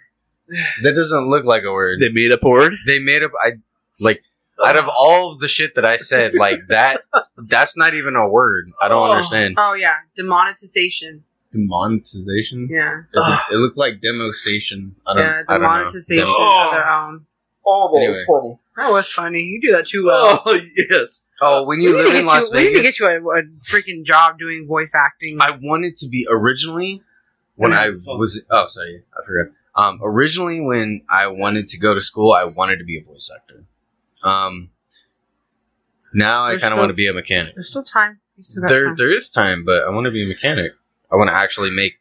[0.82, 2.00] that doesn't look like a word.
[2.00, 2.72] They made up a word.
[2.86, 3.52] they made up I
[4.00, 4.22] like
[4.64, 4.92] out of oh.
[4.96, 7.02] all of the shit that I said, like that
[7.36, 8.70] that's not even a word.
[8.80, 9.12] I don't Oh.
[9.12, 9.56] understand.
[9.58, 11.24] Oh yeah, demonetization.
[11.52, 12.68] Demonetization?
[12.70, 14.94] Yeah, It, look- it looked like demo station.
[15.06, 15.68] I don't yeah, I don't know.
[15.68, 17.26] demonetization Demo- of their own.
[17.66, 18.24] Oh, Anyway.
[18.26, 18.58] funny.
[18.76, 19.40] That was funny.
[19.42, 20.42] You do that too well.
[20.46, 20.60] Oh
[20.90, 21.26] yes.
[21.42, 23.16] Oh, when you we, live in get Las you, we need to get you a,
[23.18, 25.38] a freaking job doing voice acting.
[25.40, 27.02] I wanted to be originally
[27.56, 29.52] when I was oh sorry, I forgot.
[29.76, 33.30] Um originally when I wanted to go to school, I wanted to be a voice
[33.34, 33.64] actor.
[34.22, 34.70] Um
[36.14, 37.54] now I kind of want to be a mechanic.
[37.54, 38.20] There's still time.
[38.40, 38.96] Still got There time.
[38.96, 40.72] there is time, but I want to be a mechanic.
[41.12, 41.94] I want to actually make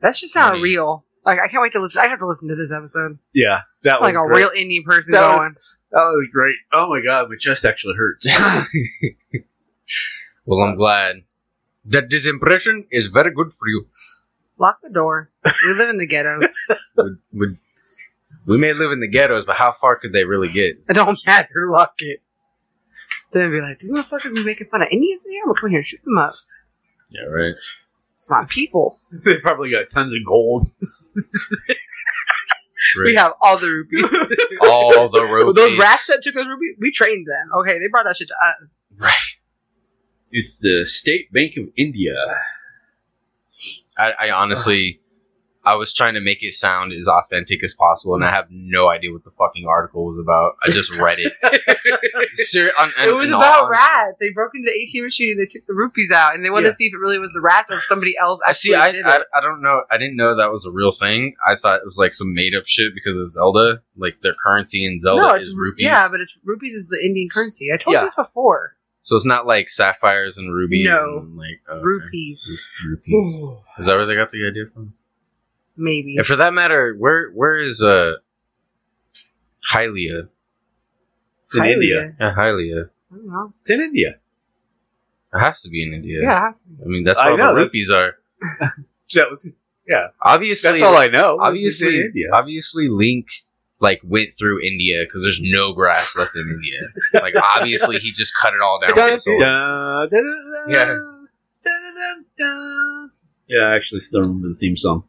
[0.00, 0.62] That should sound money.
[0.62, 1.04] real.
[1.24, 2.02] Like I can't wait to listen.
[2.04, 3.18] I have to listen to this episode.
[3.32, 4.38] Yeah, that It's was like a great.
[4.38, 5.54] real indie person That was- going.
[5.92, 6.56] That was great.
[6.72, 8.26] Oh my god, my chest actually hurts.
[10.46, 11.22] Well, I'm glad
[11.86, 13.86] that this impression is very good for you.
[14.58, 15.30] Lock the door.
[15.64, 16.40] We live in the ghetto.
[16.96, 17.58] Would, would,
[18.46, 20.76] we may live in the ghettos, but how far could they really get?
[20.88, 21.66] It don't matter.
[21.70, 22.20] Lock it.
[23.32, 25.42] Then be like, these motherfuckers be making fun of Indians in here.
[25.44, 26.30] I'm gonna come here and shoot them up.
[27.10, 27.54] Yeah, right.
[28.14, 28.94] It's my people.
[29.24, 30.62] they probably got tons of gold.
[33.02, 34.04] We have all the rupees.
[34.60, 35.54] all the rupees.
[35.54, 37.50] Those rats that took those rupees, we trained them.
[37.60, 38.78] Okay, they brought that shit to us.
[39.00, 39.14] Right.
[40.30, 42.14] It's the State Bank of India.
[43.96, 45.00] I, I honestly,
[45.64, 48.88] I was trying to make it sound as authentic as possible, and I have no
[48.88, 50.56] idea what the fucking article was about.
[50.62, 51.32] I just read it.
[52.34, 54.16] Ser- on- It was about rats.
[54.20, 56.66] They broke into the ATM machine and they took the rupees out, and they wanted
[56.66, 56.70] Yeah.
[56.72, 58.74] to see if it really was the rats or if somebody else I actually see.
[58.76, 59.22] I, did I it.
[59.34, 59.82] I don't know.
[59.90, 61.34] I didn't know that was a real thing.
[61.46, 63.82] I thought it was like some made up shit because of Zelda.
[63.96, 65.84] Like their currency in Zelda no, is rupees.
[65.86, 67.68] yeah, but it's rupees is the Indian currency.
[67.72, 68.00] I told Yeah.
[68.00, 68.76] you this before.
[69.02, 70.86] so it's not like sapphires and rubies.
[70.88, 71.18] No.
[71.20, 71.84] and like oh, okay.
[71.84, 73.40] Rupees, Ru- rupees.
[73.78, 74.94] Is that where they got the idea from?
[75.76, 76.16] Maybe.
[76.16, 78.14] And for that matter, where where is uh
[79.72, 80.28] Hylia?
[81.46, 81.72] It's in Hylia.
[81.74, 82.16] India.
[82.20, 82.90] Yeah, Hylia.
[83.12, 83.52] I don't know.
[83.60, 84.16] It's in India.
[85.32, 86.20] It has to be in India.
[86.22, 86.82] Yeah, it has to be.
[86.84, 88.16] I mean, that's I where all know, the rupees are.
[89.14, 89.48] That was
[90.22, 91.38] Obviously, that's all I know.
[91.40, 92.28] Obviously, in India.
[92.32, 93.26] obviously, Link
[93.80, 96.88] like went through India because there's no grass left in India.
[97.12, 99.24] Like, obviously, he just cut it all down with his.
[99.24, 100.86] Da, da, da, da, Yeah.
[100.86, 103.08] da, da, da.
[103.46, 105.04] Yeah, I actually still remember the theme song.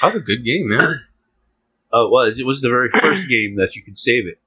[0.00, 1.00] That was a good game, man.
[1.92, 2.40] Oh, it was.
[2.40, 4.38] It was the very first game that you could save it.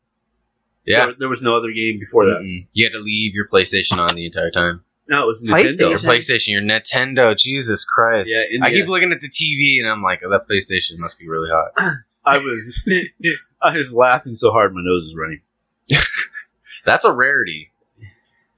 [0.86, 1.06] Yeah.
[1.06, 2.41] There, there was no other game before that.
[2.41, 2.68] Mm-mm.
[2.74, 4.84] You had to leave your PlayStation on the entire time.
[5.08, 5.89] No, it was Your Nintendo.
[5.89, 8.30] Your PlayStation, your Nintendo, Jesus Christ.
[8.32, 11.28] Yeah, I keep looking at the TV and I'm like, oh, that PlayStation must be
[11.28, 11.72] really hot.
[12.26, 12.88] I was,
[13.62, 15.41] I was laughing so hard my nose was running.
[16.86, 17.72] That's a rarity.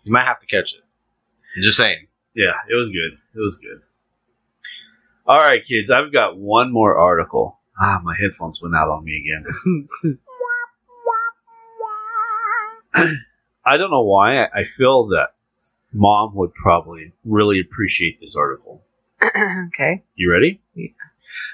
[0.04, 0.82] You might have to catch it.
[1.56, 2.08] I'm just saying.
[2.34, 3.14] Yeah, it was good.
[3.36, 3.82] It was good.
[5.26, 5.92] All right, kids.
[5.92, 7.60] I've got one more article.
[7.80, 9.46] Ah, my headphones went out on me again.
[13.66, 14.44] I don't know why.
[14.46, 15.30] I, feel that
[15.94, 18.84] mom would probably really appreciate this article.
[19.24, 20.04] okay.
[20.16, 20.60] You ready?
[20.74, 20.88] Yeah.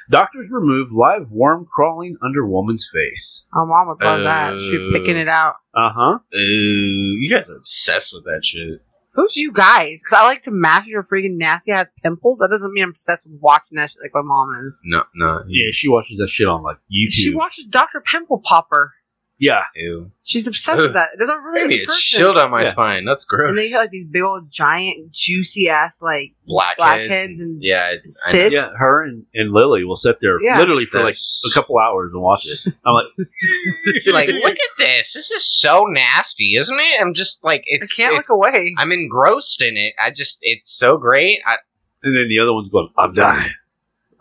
[0.10, 3.46] Doctors remove live worm crawling under woman's face.
[3.54, 4.60] Oh, mom would love that.
[4.60, 5.56] She'd be picking Uh, it out.
[5.74, 6.20] Uh huh.
[6.36, 8.82] Ooh, you guys are obsessed with that shit.
[9.18, 10.00] Who's you guys?
[10.04, 12.38] Because I like to master your freaking nasty ass pimples.
[12.38, 14.80] That doesn't mean I'm obsessed with watching that shit like my mom is.
[14.86, 15.44] No, no.
[15.48, 17.12] Yeah, she watches that shit on like YouTube.
[17.12, 18.00] She watches Dr.
[18.00, 18.94] Pimple Popper.
[19.40, 20.12] Yeah, Ew.
[20.24, 21.10] She's obsessed with that.
[21.18, 22.18] There's a really Maybe good it's person.
[22.20, 22.72] shield on my Yeah.
[22.72, 23.06] spine.
[23.06, 23.50] That's gross.
[23.50, 26.78] And they got like these big old giant juicy ass like blackheads.
[26.78, 28.02] blackheads and yeah, it-
[28.34, 28.70] I yeah.
[28.78, 30.58] Her and, and Lily will sit there Yeah.
[30.60, 31.18] literally for like
[31.50, 32.60] a couple hours and watch it.
[32.86, 33.06] I'm like,
[34.08, 35.14] like, look at this.
[35.14, 37.02] This is so nasty, isn't it?
[37.02, 38.74] I'm just like, I can't it's- look away.
[38.78, 39.94] I'm engrossed in it.
[40.04, 41.40] I just, it's so great.
[41.46, 41.58] I,
[42.04, 43.52] and then the other one's going, I'm dying.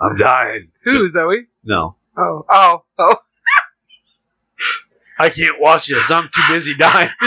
[0.01, 0.69] I'm dying.
[0.85, 1.47] Who, Zoe?
[1.65, 3.17] No, Oh, oh, oh.
[5.19, 6.11] I can't watch this.
[6.11, 7.11] I'm too busy dying.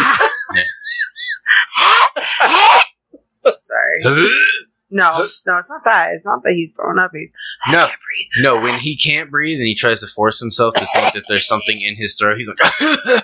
[3.61, 4.03] Sorry.
[4.91, 6.13] No, no, it's not that.
[6.13, 7.11] It's not that he's throwing up.
[7.13, 7.31] He's
[7.67, 7.85] I No.
[7.85, 8.43] can't breathe.
[8.43, 11.47] no, when he can't breathe and he tries to force himself to think that there's
[11.47, 12.57] something in his throat, he's like,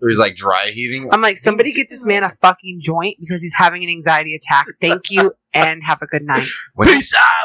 [0.00, 1.08] or he's like dry heaving.
[1.12, 4.66] I'm like, somebody get this man a fucking joint because he's having an anxiety attack.
[4.80, 6.46] Thank you, and have a good night.
[6.74, 7.00] When he,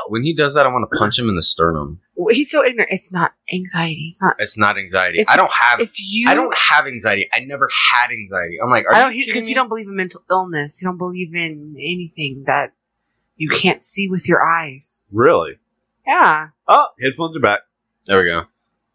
[0.10, 2.02] when he does that, I want to punch him in the sternum.
[2.30, 2.92] He's so ignorant.
[2.92, 4.10] It's not anxiety.
[4.12, 4.36] It's not.
[4.40, 5.20] It's not anxiety.
[5.22, 5.80] If I don't have.
[5.80, 7.30] If you, I don't have anxiety.
[7.34, 8.58] I never had anxiety.
[8.62, 10.82] I'm like, are I don't you because kidding you don't believe in mental illness.
[10.82, 12.74] You don't believe in anything that
[13.38, 15.06] you can't see with your eyes.
[15.12, 15.54] really?
[16.06, 17.60] Yeah, Oh, headphones are back.
[18.06, 18.44] There we go.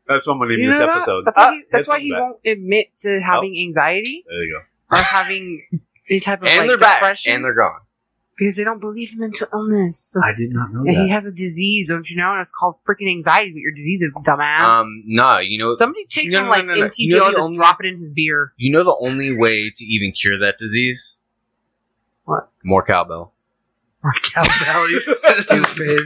[0.08, 0.96] That's what I'm going to name you this know that?
[0.96, 1.24] episode.
[1.26, 1.44] That's why.
[1.46, 2.20] Ah, he, that's why he back.
[2.20, 4.96] won't admit to having anxiety There you go.
[4.96, 5.66] or having
[6.08, 7.00] any type of And like they're back.
[7.00, 7.80] depression And they're gone.
[8.38, 9.98] because they don't believe in mental illness.
[10.12, 12.30] So I did not know and he has a disease, don't you know?
[12.32, 13.48] And it's called freaking anxiety.
[13.50, 14.60] is What your disease is, dumbass.
[14.80, 16.86] Um, no, you know, Somebody takes no, some no, like no, no, no.
[16.88, 18.52] MTZO You know and just only- drop it in his beer.
[18.56, 21.18] you know the only way to even cure that disease.
[22.24, 22.48] What?
[22.64, 23.32] More cowbell.
[24.04, 25.00] More cowbell, you
[25.40, 26.00] stupid.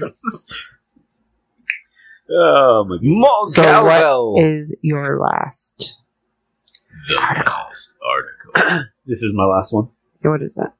[2.31, 3.03] Oh my god.
[3.03, 4.35] More So cowbell.
[4.35, 5.97] what is your last
[7.09, 7.55] the article?
[8.07, 8.89] article.
[9.07, 9.89] This is my last one.
[10.23, 10.75] What is that?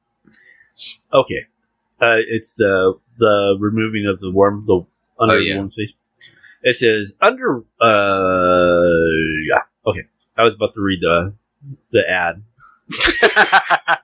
[1.13, 1.45] Okay.
[2.01, 4.85] Uh, it's the the removing of the worm, the
[5.19, 5.57] under Oh, the yeah.
[5.57, 5.91] worm's face.
[6.63, 7.57] It says under.
[7.79, 9.09] Uh,
[9.47, 9.61] yeah.
[9.85, 10.07] Okay.
[10.37, 11.33] I was about to read the
[11.91, 12.43] the ad.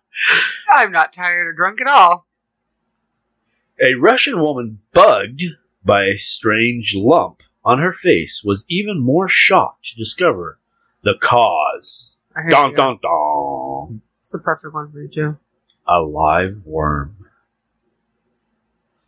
[0.69, 2.25] I'm not tired or drunk at all.
[3.81, 5.43] A Russian woman bugged
[5.87, 10.59] by a strange lump on her face was even more shocked to discover
[11.03, 12.19] the cause.
[12.49, 14.01] Dong dong dong.
[14.19, 15.37] It's the perfect one for you, Joe.
[15.87, 17.15] A live worm.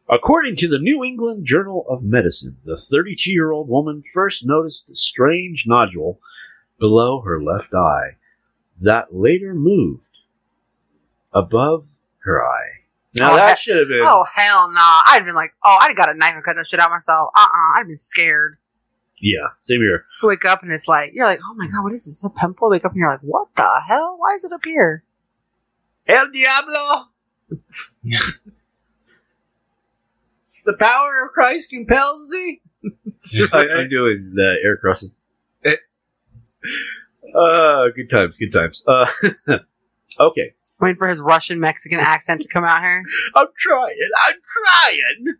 [0.09, 4.89] According to the New England Journal of Medicine, the 32 year old woman first noticed
[4.89, 6.19] a strange nodule
[6.79, 8.17] below her left eye
[8.81, 10.17] that later moved
[11.33, 11.85] above
[12.19, 12.78] her eye.
[13.15, 14.01] Now Oh, that should have been.
[14.03, 14.81] Oh hell no!
[14.81, 16.91] I'd have been like, oh, I'd have got a knife and cut that shit out
[16.91, 17.29] myself.
[17.35, 18.57] Uh uh-uh, I'd have been scared.
[19.21, 20.05] Yeah, same here.
[20.21, 22.23] You wake up and it's like you're like, oh my god, what is this?
[22.23, 22.69] A pimple?
[22.69, 24.15] Wake up and you're like, what the hell?
[24.17, 25.03] Why is it up here?
[26.07, 27.05] El Diablo!
[30.65, 32.61] The power of Christ compels thee.
[33.53, 35.11] I, I'm doing the air crossing.
[35.65, 35.71] Uh,
[37.95, 38.83] good times, good times.
[38.87, 39.07] Uh,
[40.19, 43.03] okay, Waiting for his Russian Mexican accent to come out here.
[43.35, 43.97] I'm trying.
[44.27, 45.35] I'm trying.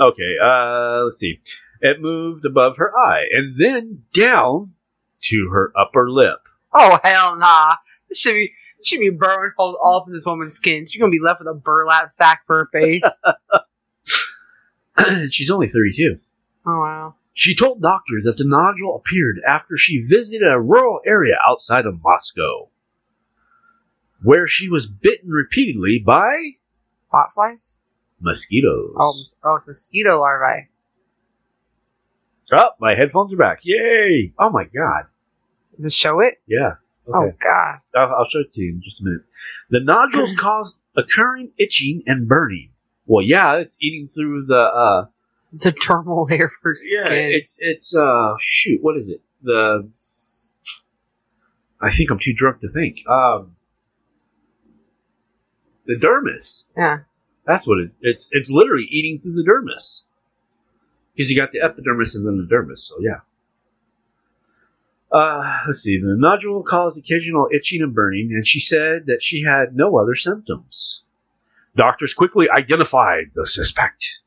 [0.00, 1.40] Okay, uh, let's see.
[1.80, 4.66] It moved above her eye and then down
[5.22, 6.38] to her upper lip.
[6.72, 7.76] Oh hell nah!
[8.08, 10.86] This should be this should be burrowing holes all up in this woman's skin.
[10.86, 13.02] She's gonna be left with a burlap sack for her face.
[15.30, 16.16] She's only 32.
[16.66, 17.14] oh wow!
[17.34, 22.00] She told doctors that the nodule appeared after she visited a rural area outside of
[22.02, 22.68] Moscow,
[24.22, 26.30] where she was bitten repeatedly by
[27.10, 27.78] Bot flies?
[28.20, 28.94] mosquitoes.
[28.96, 29.14] Oh,
[29.44, 30.68] oh, it's mosquito larvae.
[32.52, 33.60] Oh, my headphones are back.
[33.64, 34.32] Yay!
[34.38, 35.04] Oh my god.
[35.76, 36.34] Does it show it?
[36.46, 36.74] Yeah.
[37.12, 37.78] Oh god!
[37.96, 39.22] I'll, I'll show it to you in just a minute.
[39.70, 42.70] The nodules cause occurring itching and burning.
[43.06, 44.60] Well, yeah, it's eating through the.
[44.60, 45.06] uh
[45.52, 47.30] It's a dermal layer for Yeah, skin.
[47.32, 49.20] it's it's uh shoot, what is it?
[49.42, 49.90] The
[51.80, 52.98] I think I'm too drunk to think.
[53.08, 53.56] Um
[55.86, 56.66] the dermis.
[56.76, 57.00] yeah.
[57.46, 60.04] That's what it it's it's literally eating through the dermis.
[61.14, 63.20] Because you got the epidermis and then the dermis, so yeah.
[65.10, 66.00] Uh, let's see.
[66.00, 70.14] The nodule caused occasional itching and burning, and she said that she had no other
[70.14, 71.04] symptoms.
[71.76, 74.20] Doctors quickly identified the suspect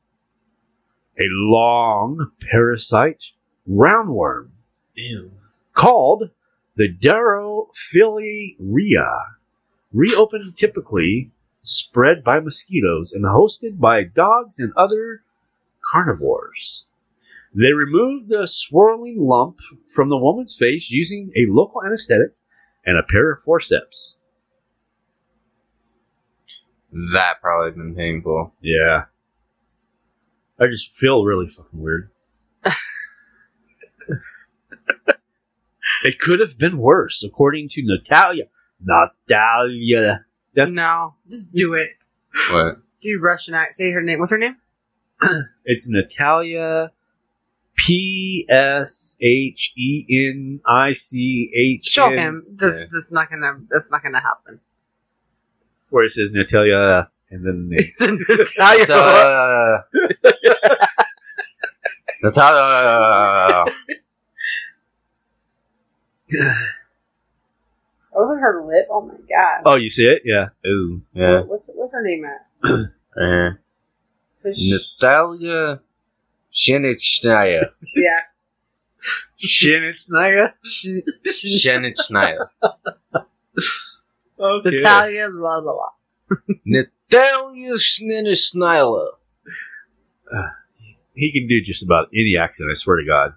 [1.18, 2.18] a long
[2.52, 3.32] parasite
[3.70, 4.50] roundworm
[4.96, 5.32] Ew.
[5.74, 6.30] called
[6.76, 9.08] the Dirofilaria,
[9.94, 11.32] repens typically
[11.66, 15.22] spread by mosquitoes and hosted by dogs and other
[15.82, 16.88] carnivores.
[17.54, 19.60] They removed the swirling lump
[19.94, 22.34] from the woman's face using a local anesthetic
[22.86, 24.20] and a pair of forceps.
[27.14, 28.54] That probably been painful.
[28.62, 29.06] Yeah.
[30.60, 32.12] I just feel really fucking weird.
[36.04, 38.46] it could have been worse, according to Natalia.
[38.82, 40.25] Natalia.
[40.56, 41.90] That's, no, just do it.
[42.52, 42.78] What?
[43.02, 43.76] Do Russian act.
[43.76, 44.20] Say her name.
[44.20, 44.56] What's her name?
[45.66, 46.92] It's Natalia
[47.76, 51.84] P S H E N I C H.
[51.86, 52.46] Show him.
[52.50, 52.88] This, Yeah.
[52.92, 53.60] that's not gonna.
[53.70, 54.60] That's not gonna happen.
[55.90, 58.20] Where it says Natalia and then the name.
[58.30, 59.86] It's Natalia.
[62.24, 63.66] Natalia.
[68.16, 68.88] Oh, that wasn't her lip.
[68.90, 69.62] Oh my god.
[69.66, 70.22] Oh, you see it?
[70.24, 70.50] Yeah.
[70.66, 71.02] Ooh.
[71.14, 71.42] Yeah.
[71.42, 72.48] What's what's her name at?
[73.22, 73.50] uh,
[74.46, 75.82] Natalia
[76.54, 77.72] Shenichnaya.
[77.96, 78.22] yeah.
[79.44, 80.54] Shenichnaya.
[80.66, 82.50] Shenichnaya.
[84.40, 84.72] Okay.
[84.72, 85.94] Natalia blah blah blah.
[86.66, 89.08] Natalia Shenichnaya.
[90.32, 90.50] Uh,
[91.14, 92.70] he can do just about any accent.
[92.72, 93.34] I swear to God.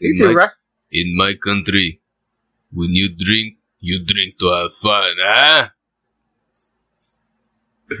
[0.00, 0.48] In, my,
[0.90, 2.00] in my country,
[2.72, 5.68] when you drink you drink to have fun, huh?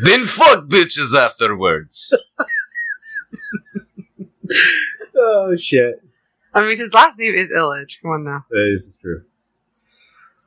[0.02, 2.16] Then fuck bitches afterwards.
[5.22, 6.02] Oh, shit.
[6.54, 8.00] I mean, his last name is Illich.
[8.02, 8.44] Come on now.
[8.50, 9.22] This is true.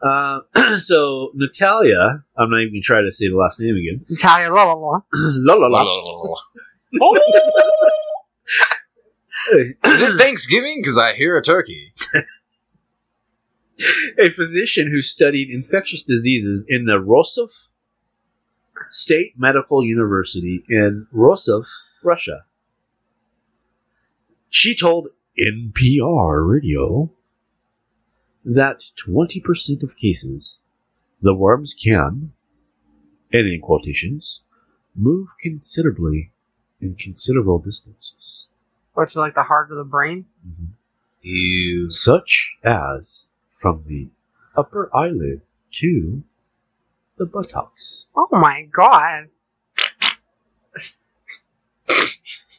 [0.01, 0.39] Uh,
[0.77, 4.05] so, Natalia, I'm not even going to try to say the last name again.
[4.09, 4.51] Natalia.
[4.51, 5.01] La la la.
[5.13, 6.35] la la la.
[9.53, 10.79] Is it Thanksgiving?
[10.81, 11.93] Because I hear a turkey.
[14.19, 17.49] a physician who studied infectious diseases in the Rostov
[18.89, 21.65] State Medical University in Rostov,
[22.03, 22.45] Russia.
[24.49, 25.09] She told
[25.39, 27.11] NPR radio
[28.45, 30.61] that 20% of cases,
[31.21, 32.33] the worms can,
[33.31, 34.43] and in quotations,
[34.95, 36.31] move considerably
[36.81, 38.49] in considerable distances,
[38.93, 40.25] What's like the heart of the brain?
[40.47, 40.65] Mm-hmm.
[41.23, 41.89] Ew.
[41.89, 43.31] such as
[43.63, 44.11] from the
[44.57, 45.39] upper eyelid
[45.71, 46.21] to
[47.17, 48.09] the buttocks.
[48.13, 49.29] Oh my god.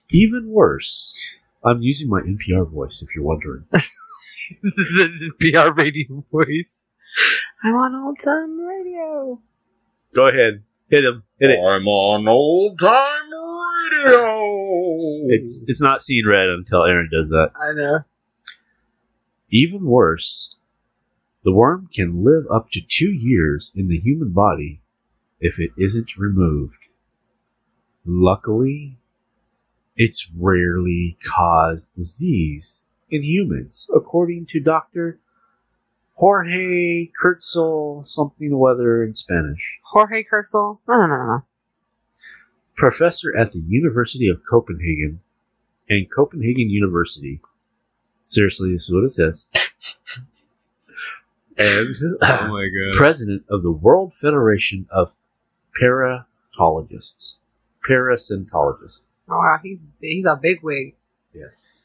[0.09, 3.67] Even worse, I'm using my NPR voice if you're wondering.
[3.71, 6.91] this is a PR radio voice.
[7.63, 9.39] I'm on old time radio.
[10.15, 11.59] Go ahead, hit him, hit it.
[11.59, 13.31] I'm on old time
[13.93, 15.35] radio.
[15.35, 17.51] It's it's not Seeing Red until Aaron does that.
[17.55, 17.99] I know.
[19.51, 20.59] Even worse,
[21.45, 24.81] the worm can live up to two years in the human body
[25.41, 26.79] if it isn't removed.
[28.07, 28.99] Luckily,
[29.97, 35.21] it's rarely caused disease in humans, according to Dr.
[36.15, 39.81] Jorge Kurtzel, something or other in Spanish.
[39.83, 40.81] Jorge Cursel?
[40.89, 41.41] No, no, no, no.
[42.77, 45.21] professor at the University of Copenhagen
[45.89, 47.41] and Copenhagen University.
[48.23, 49.49] Seriously, this is what it says.
[51.59, 51.89] And
[52.23, 52.97] Oh my god.
[52.97, 55.15] president of the World Federation of
[55.81, 57.37] Paratologists.
[57.89, 59.05] Parasitologists.
[59.29, 60.95] Oh wow, he's he's a big wig.
[61.35, 61.81] Yes.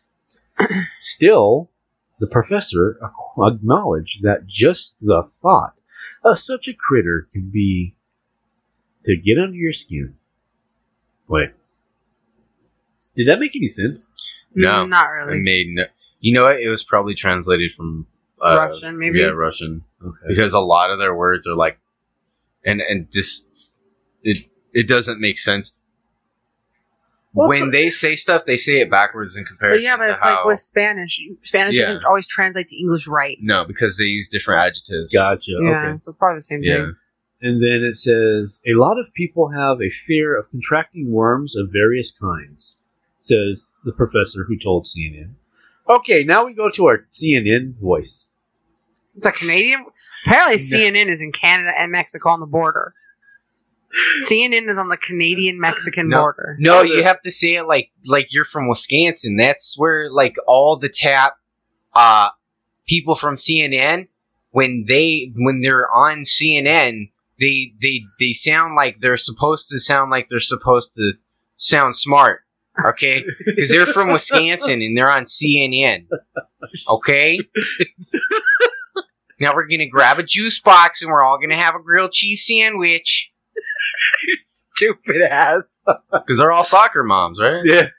[1.00, 1.70] Still,
[2.20, 3.00] the professor
[3.42, 5.74] acknowledged that just the thought
[6.24, 7.94] of such a critter can be
[9.06, 10.16] to get under your skin.
[11.28, 11.52] Wait.
[13.16, 14.08] Did that make any sense?
[14.54, 14.86] No.
[14.86, 15.40] Not It really.
[15.42, 15.84] made no.
[16.20, 16.60] You know what?
[16.60, 18.06] It was probably translated from
[18.42, 19.20] uh, Russian, maybe.
[19.20, 19.84] Yeah, Russian.
[20.02, 20.18] Okay.
[20.28, 21.80] Because a lot of their words are like,
[22.66, 23.50] and and just
[24.24, 25.76] it it doesn't make sense.
[27.34, 29.84] Well, when so- they say stuff, they say it backwards in So comparison.
[29.84, 31.22] yeah, but to it's like with Spanish.
[31.44, 31.88] Spanish Yeah.
[31.90, 33.38] doesn't always translate to English right.
[33.42, 35.14] no, because they use different adjectives.
[35.14, 35.52] Gotcha.
[35.62, 36.02] Yeah, Okay.
[36.04, 36.76] so it's probably the same Yeah.
[36.78, 36.96] thing.
[37.42, 41.70] And then it says a lot of people have a fear of contracting worms of
[41.72, 42.78] various kinds,
[43.18, 45.36] says the professor who told CNN.
[45.90, 48.30] Okay, now we go to our CNN voice.
[49.16, 49.86] It's a Canadian.
[50.26, 52.94] Apparently, CNN is in Canada and Mexico on the border.
[54.22, 56.20] CNN is on the Canadian Mexican No.
[56.20, 56.56] border.
[56.60, 59.36] No, you have to say it like like you're from Wisconsin.
[59.36, 61.34] That's where like all the tap
[61.96, 62.30] uh
[62.88, 64.08] people from CNN
[64.52, 70.12] when they when they're on CNN, they they they sound like they're supposed to sound
[70.12, 71.14] like they're supposed to
[71.58, 72.42] sound smart.
[72.86, 73.24] Okay?
[73.58, 76.08] Cuz they're from Wisconsin and they're on CNN.
[76.92, 77.40] Okay?
[79.40, 81.80] now we're going to grab a juice box and we're all going to have a
[81.80, 83.32] grilled cheese sandwich.
[84.40, 85.86] Stupid ass.
[86.12, 87.62] Because they're all soccer moms, right?
[87.64, 87.90] Yeah.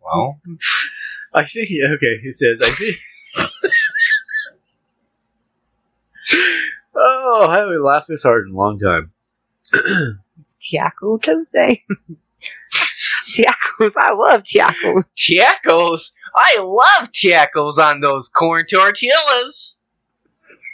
[0.00, 0.38] Well,
[1.34, 2.18] I think yeah, okay.
[2.22, 2.96] he says I think.
[6.94, 9.12] oh, I haven't laughed this hard in a long time.
[10.60, 11.84] Tiaco Tuesday.
[13.32, 13.92] Tiacos.
[13.96, 15.12] I love Tiacos.
[15.16, 16.12] Tacos.
[16.34, 19.78] I love tacos on those corn tortillas.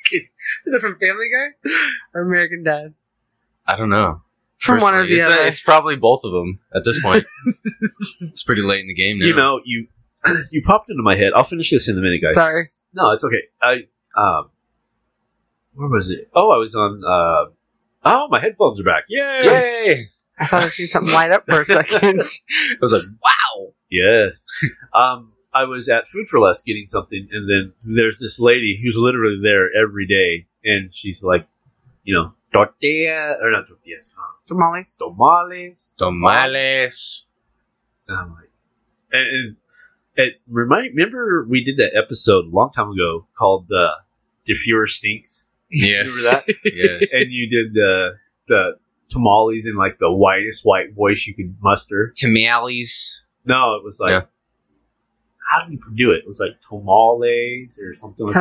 [0.12, 0.30] Is
[0.66, 1.70] it from Family Guy
[2.14, 2.94] or American Dad?
[3.66, 4.22] I don't know.
[4.58, 5.42] From one or the it's, other.
[5.42, 7.24] it's probably both of them at this point.
[7.76, 9.26] it's pretty late in the game now.
[9.26, 9.86] You know, you
[10.50, 11.32] you popped into my head.
[11.34, 12.34] I'll finish this in a minute, guys.
[12.34, 12.64] Sorry.
[12.92, 13.42] No, it's okay.
[13.62, 13.86] I
[14.16, 14.50] um,
[15.74, 16.28] where was it?
[16.34, 17.02] Oh, I was on.
[17.04, 17.52] Uh,
[18.04, 19.04] oh, my headphones are back.
[19.08, 19.40] Yay!
[19.44, 20.10] Yay!
[20.38, 22.20] I thought I seen something light up for a second.
[22.50, 23.72] I was like, wow.
[23.90, 24.46] Yes.
[24.94, 28.96] um, I was at Food for Less getting something, and then there's this lady who's
[28.96, 31.46] literally there every day, and she's like,
[32.04, 34.96] you know, tortilla or not tortillas, uh, Tamales.
[34.98, 35.94] tamales.
[35.98, 37.26] Tamales.
[38.06, 38.50] And I'm like,
[39.12, 39.56] and, and
[40.16, 40.96] it remind.
[40.96, 43.92] Remember we did that episode a long time ago called uh,
[44.44, 46.06] "The Fuhrer Stinks." Yes.
[46.06, 46.54] Remember that?
[46.64, 47.12] yes.
[47.12, 48.18] and you did the
[48.48, 48.78] the
[49.08, 52.12] tamales in like the whitest white voice you could muster.
[52.16, 53.20] Tamales.
[53.44, 54.22] No, it was like, Yeah.
[55.50, 56.18] how did you do it?
[56.18, 58.40] It was like tamales or something like that.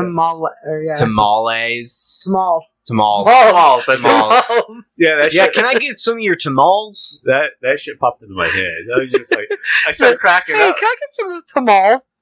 [0.66, 0.96] Or yeah.
[0.96, 2.24] Tamales.
[2.28, 2.62] Tamal.
[2.86, 3.26] Tamales.
[3.34, 4.94] Tamales, that's Tamales.
[4.98, 7.22] Yeah, that Yeah, shit, can I get some of your tamales?
[7.26, 8.88] that that shit popped into my head.
[8.96, 9.48] I was just like,
[9.88, 12.18] I started cracking Hey, up, can I get some of those tamales?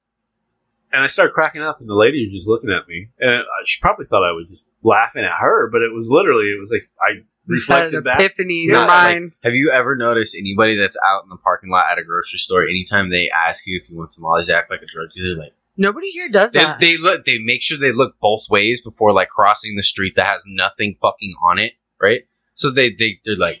[0.92, 3.44] and I started cracking up, and the lady was just looking at me, and uh,
[3.64, 6.70] she probably thought I was just laughing at her, but it was literally, it was
[6.72, 10.36] like I Just had an reflected epiphany in Yeah, your like- Have you ever noticed
[10.36, 13.80] anybody that's out in the parking lot at a grocery store, anytime they ask you
[13.82, 15.36] if you want tamales, they act like a drug dealer?
[15.38, 16.80] Like Nobody here does they, that.
[16.80, 20.26] they look, they make sure they look both ways before like crossing the street that
[20.26, 22.22] has nothing fucking on it, right?
[22.54, 23.56] So they they they're like,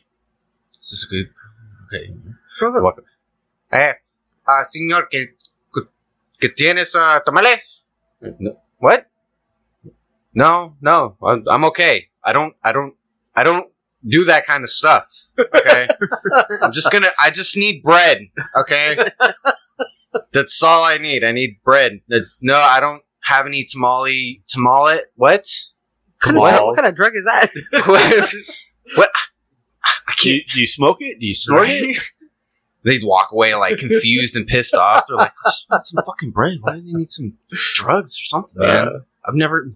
[0.80, 1.28] is this a good?
[1.92, 2.12] Okay,
[2.80, 3.04] welcome.
[3.70, 3.92] Eh,
[4.48, 5.34] uh, señor, que,
[5.74, 5.88] que-
[6.40, 7.84] que tienes uh, tamales?
[8.40, 9.06] No, What?
[10.34, 12.08] No, no, I'm, I'm okay.
[12.24, 12.94] I don't, I don't,
[13.34, 13.70] I don't
[14.08, 15.04] do that kind of stuff.
[15.38, 15.86] Okay,
[16.62, 17.08] I'm just gonna.
[17.20, 18.28] I just need bread.
[18.58, 18.96] Okay,
[20.32, 21.24] that's all I need.
[21.24, 22.00] I need bread.
[22.08, 24.42] That's no, I don't have any tamale.
[24.48, 25.00] Tamale?
[25.16, 25.46] What?
[26.24, 27.50] What, what kind of drug is that?
[27.86, 28.34] what?
[28.96, 29.10] what?
[30.08, 30.52] I Do you, can't.
[30.54, 31.20] do you smoke it?
[31.20, 31.98] Do you snort it?
[32.84, 35.04] They'd walk away like confused and pissed off.
[35.08, 36.58] They're like, I just want some fucking bread.
[36.60, 38.88] Why do they need some drugs or something, man?
[38.88, 38.90] Uh,
[39.26, 39.72] I've never.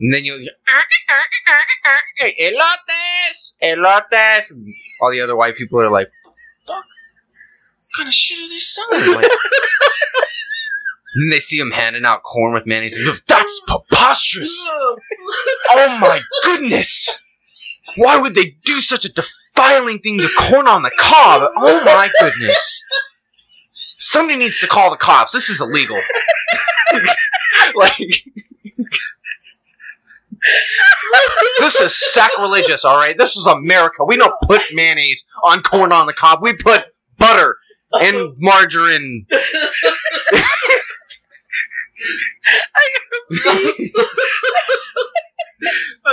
[0.00, 0.38] And then you'll
[2.32, 4.96] elotes, elotes.
[5.02, 6.08] all the other white people are like,
[6.66, 6.84] What
[7.96, 9.14] kind of shit are they selling?
[9.14, 9.30] Like,
[11.14, 12.98] and they see him handing out corn with mayonnaise.
[13.26, 14.70] That's preposterous.
[15.70, 17.20] Oh my goodness.
[17.96, 21.50] Why would they do such a defiling thing to corn on the cob?
[21.56, 22.84] Oh my goodness.
[23.98, 25.32] Somebody needs to call the cops.
[25.32, 26.00] This is illegal.
[27.74, 28.24] like
[31.58, 33.16] This is sacrilegious, all right?
[33.16, 34.04] This is America.
[34.04, 36.40] We don't put mayonnaise on corn on the cob.
[36.42, 36.84] We put
[37.18, 37.56] butter
[37.92, 39.26] and margarine.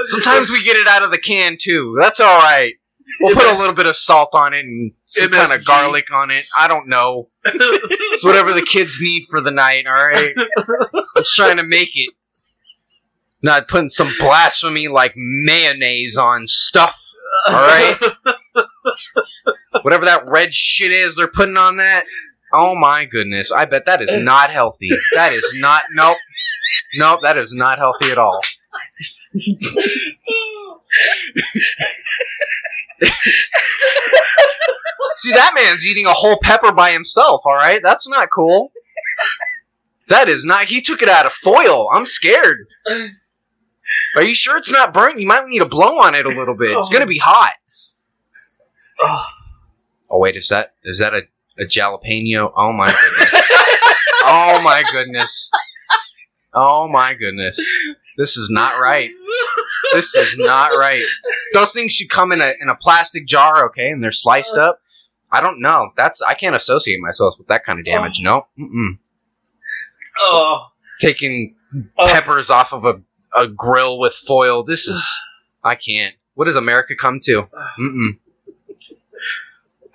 [0.03, 1.95] Sometimes we get it out of the can too.
[1.99, 2.73] That's all right.
[3.21, 6.29] We'll put a little bit of salt on it and some kind of garlic on
[6.29, 6.45] it.
[6.55, 7.29] I don't know.
[7.45, 9.87] It's whatever the kids need for the night.
[9.87, 10.33] All right.
[10.37, 12.13] I'm just trying to make it.
[13.47, 17.01] Not putting some blasphemy like mayonnaise on stuff.
[17.47, 17.97] All right.
[19.83, 22.03] Whatever that red shit is they're putting on that.
[22.53, 23.53] Oh my goodness.
[23.53, 24.89] I bet that is not healthy.
[25.15, 25.83] That is not.
[25.93, 26.17] Nope.
[26.95, 27.21] Nope.
[27.21, 28.41] That is not healthy at all.
[35.15, 37.81] See, that man's eating a whole pepper by himself, alright?
[37.81, 38.73] That's not cool.
[40.09, 40.65] That is not.
[40.65, 41.89] He took it out of foil.
[41.93, 42.67] I'm scared.
[44.15, 45.19] Are you sure it's not burnt?
[45.19, 46.71] You might need to blow on it a little bit.
[46.71, 47.53] It's gonna be hot.
[50.09, 51.23] Oh wait, is that is that a,
[51.59, 52.49] a jalapeno?
[52.55, 53.41] Oh my goodness.
[54.23, 55.51] oh my goodness.
[56.53, 57.59] Oh my goodness.
[58.17, 59.09] This is not right.
[59.91, 61.03] This is not right.
[61.53, 64.79] Those things should come in a in a plastic jar, okay, and they're sliced up.
[65.29, 65.91] I don't know.
[65.97, 68.21] That's I can't associate myself with that kind of damage.
[68.25, 68.45] Oh.
[68.57, 68.65] No.
[68.65, 68.97] Mm-mm.
[70.19, 70.67] Oh,
[71.01, 71.55] Taking
[71.97, 72.07] Oh.
[72.07, 73.01] peppers off of a,
[73.37, 74.63] a grill with foil.
[74.63, 75.07] This is
[75.63, 76.15] I can't.
[76.33, 77.43] What does America come to?
[77.79, 78.17] Mm-mm.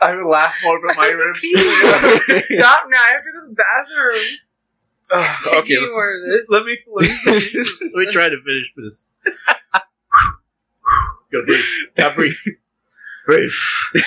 [0.00, 2.46] I would laugh more, but my I have to ribs.
[2.46, 2.98] Stop now.
[2.98, 4.38] I have to go to the bathroom.
[5.14, 9.06] Ugh, okay, You let me let me, let me try to finish this.
[11.30, 11.60] Go breathe.
[11.96, 12.36] Gotta breathe.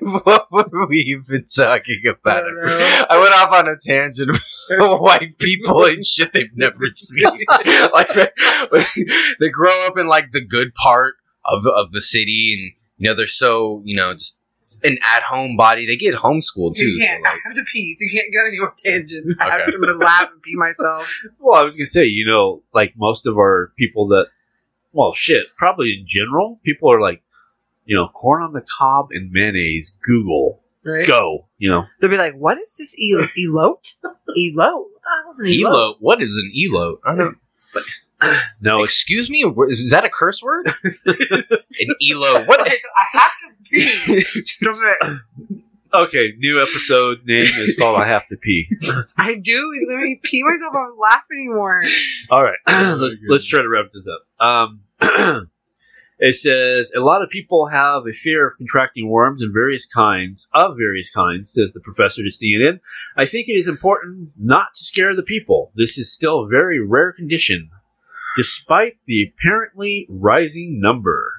[0.00, 2.44] What were we even talking about?
[2.46, 3.06] I.
[3.10, 7.24] I went off on a tangent of white people and shit they've never seen.
[7.92, 8.08] like
[9.38, 11.14] they grow up in like the good part
[11.44, 14.40] of of the city, and you know they're so you know just
[14.84, 15.86] an at home body.
[15.86, 16.98] They get homeschooled too.
[17.00, 19.36] So like, I have to pee, so you can't get any more tangents.
[19.40, 19.72] I have Okay.
[19.72, 21.20] to laugh and pee myself.
[21.38, 24.26] Well, I was gonna say, you know, like most of our people that,
[24.92, 27.22] well, shit, probably in general, people are like,
[27.90, 29.96] you know, corn on the cob and mayonnaise.
[30.00, 31.04] Google, Right?
[31.04, 31.48] go.
[31.58, 32.94] You know, They'll be like, "What is this?
[32.96, 33.96] El- elote?
[34.38, 34.84] Elote?
[34.86, 35.96] What the hell is an elote?" elote.
[35.98, 36.98] What is an elote?
[37.04, 37.36] I don't.
[38.62, 39.44] no, Excuse me.
[39.68, 40.66] Is that a curse word?
[40.84, 42.46] an elote.
[42.46, 42.60] What?
[42.60, 42.78] I
[43.12, 45.16] have to pee.
[45.92, 46.32] Okay.
[46.38, 48.68] New episode name is called "I Have to Pee."
[49.18, 49.72] I do.
[49.74, 50.72] He's letting me pee myself.
[50.72, 51.82] I don't laugh anymore.
[52.30, 54.22] All right, let's let's try to wrap this up.
[54.46, 54.80] Um,
[56.20, 60.50] it says a lot of people have a fear of contracting worms in various kinds
[60.52, 61.50] of various kinds.
[61.50, 62.80] Says the professor to CNN.
[63.16, 65.72] I think it is important not to scare the people.
[65.74, 67.70] This is still a very rare condition,
[68.36, 71.32] despite the apparently rising number.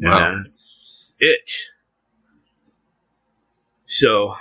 [0.00, 0.36] Wow.
[0.42, 1.50] that's it.
[3.84, 4.36] So,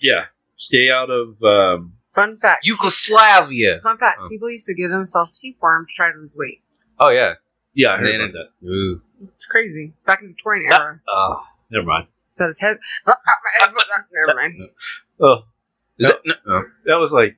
[0.00, 0.26] yeah,
[0.56, 1.42] stay out of.
[1.42, 2.66] Um, Fun fact.
[2.66, 3.80] Yugoslavia.
[3.82, 4.20] Fun fact.
[4.22, 4.28] Oh.
[4.30, 6.62] People used to give themselves tapeworm to try to lose weight.
[6.98, 7.34] Oh yeah.
[7.74, 8.66] Yeah, I heard Man, about that.
[8.66, 9.00] Ooh.
[9.20, 9.92] It's crazy.
[10.06, 10.80] Back in the Victorian ah.
[10.80, 11.00] era.
[11.08, 12.06] Oh, never mind.
[12.38, 12.78] That his head.
[14.26, 14.70] Never mind.
[15.20, 15.42] Oh,
[15.98, 16.38] Is it?
[16.46, 16.64] No.
[16.86, 17.36] that was like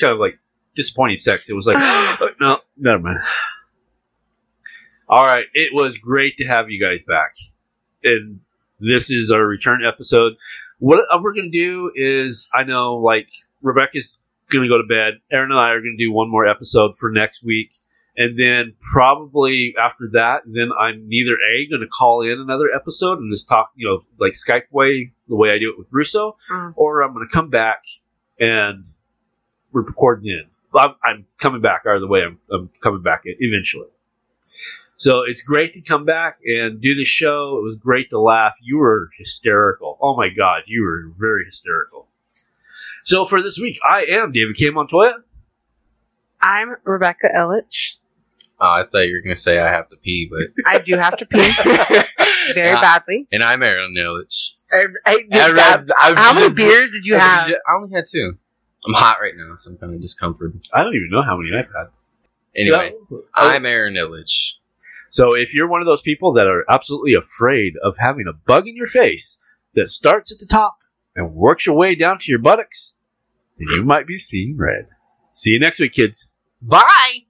[0.00, 0.38] kind of like
[0.74, 1.48] disappointing sex.
[1.50, 1.76] It was like,
[2.20, 3.20] uh, no, never mind.
[5.08, 7.34] All right, it was great to have you guys back,
[8.04, 8.40] and
[8.78, 10.34] this is our return episode.
[10.78, 13.28] What uh, we're gonna do is, I know like
[13.60, 14.18] Rebecca's
[14.50, 15.20] gonna go to bed.
[15.30, 17.72] Aaron and I are gonna do one more episode for next week,
[18.16, 23.32] and then probably after that, then I'm neither a gonna call in another episode and
[23.32, 26.74] just talk, you know, like Skype way, the way I do it with Russo, Mm.
[26.76, 27.84] or I'm gonna come back
[28.38, 28.84] and
[29.72, 30.46] we're recording in.
[30.74, 32.22] I'm, I'm coming back either way.
[32.24, 33.88] I'm, I'm coming back eventually.
[34.96, 37.56] So it's great to come back and do the show.
[37.58, 38.54] It was great to laugh.
[38.60, 39.96] You were hysterical.
[40.00, 42.06] Oh my god, you were very hysterical.
[43.04, 44.68] So for this week, I am David K.
[44.70, 45.14] Montoya.
[46.40, 47.96] I'm Rebecca Illich.
[48.62, 51.16] Oh, I thought you were gonna say I have to pee, but I do have
[51.18, 51.38] to pee
[52.54, 53.26] very Uh, badly.
[53.32, 54.52] And I'm Aaron Illich.
[54.72, 57.48] I, I did I read- I How many beers did you have?
[57.50, 58.36] I only had two.
[58.86, 60.62] I'm hot right now, so I'm kind of discomforted.
[60.72, 61.88] I don't even know how many I've had.
[62.56, 64.52] Anyway, So- I'm Aaron Illich.
[65.08, 68.68] So if you're one of those people that are absolutely afraid of having a bug
[68.68, 69.42] in your face
[69.74, 70.78] that starts at the top
[71.16, 72.96] and works your way down to your buttocks,
[73.58, 74.86] then you might be seeing red.
[75.32, 76.29] See you next week, kids.
[76.62, 77.24] Bye.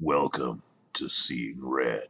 [0.00, 0.62] Welcome
[0.94, 2.08] to Seeing Red.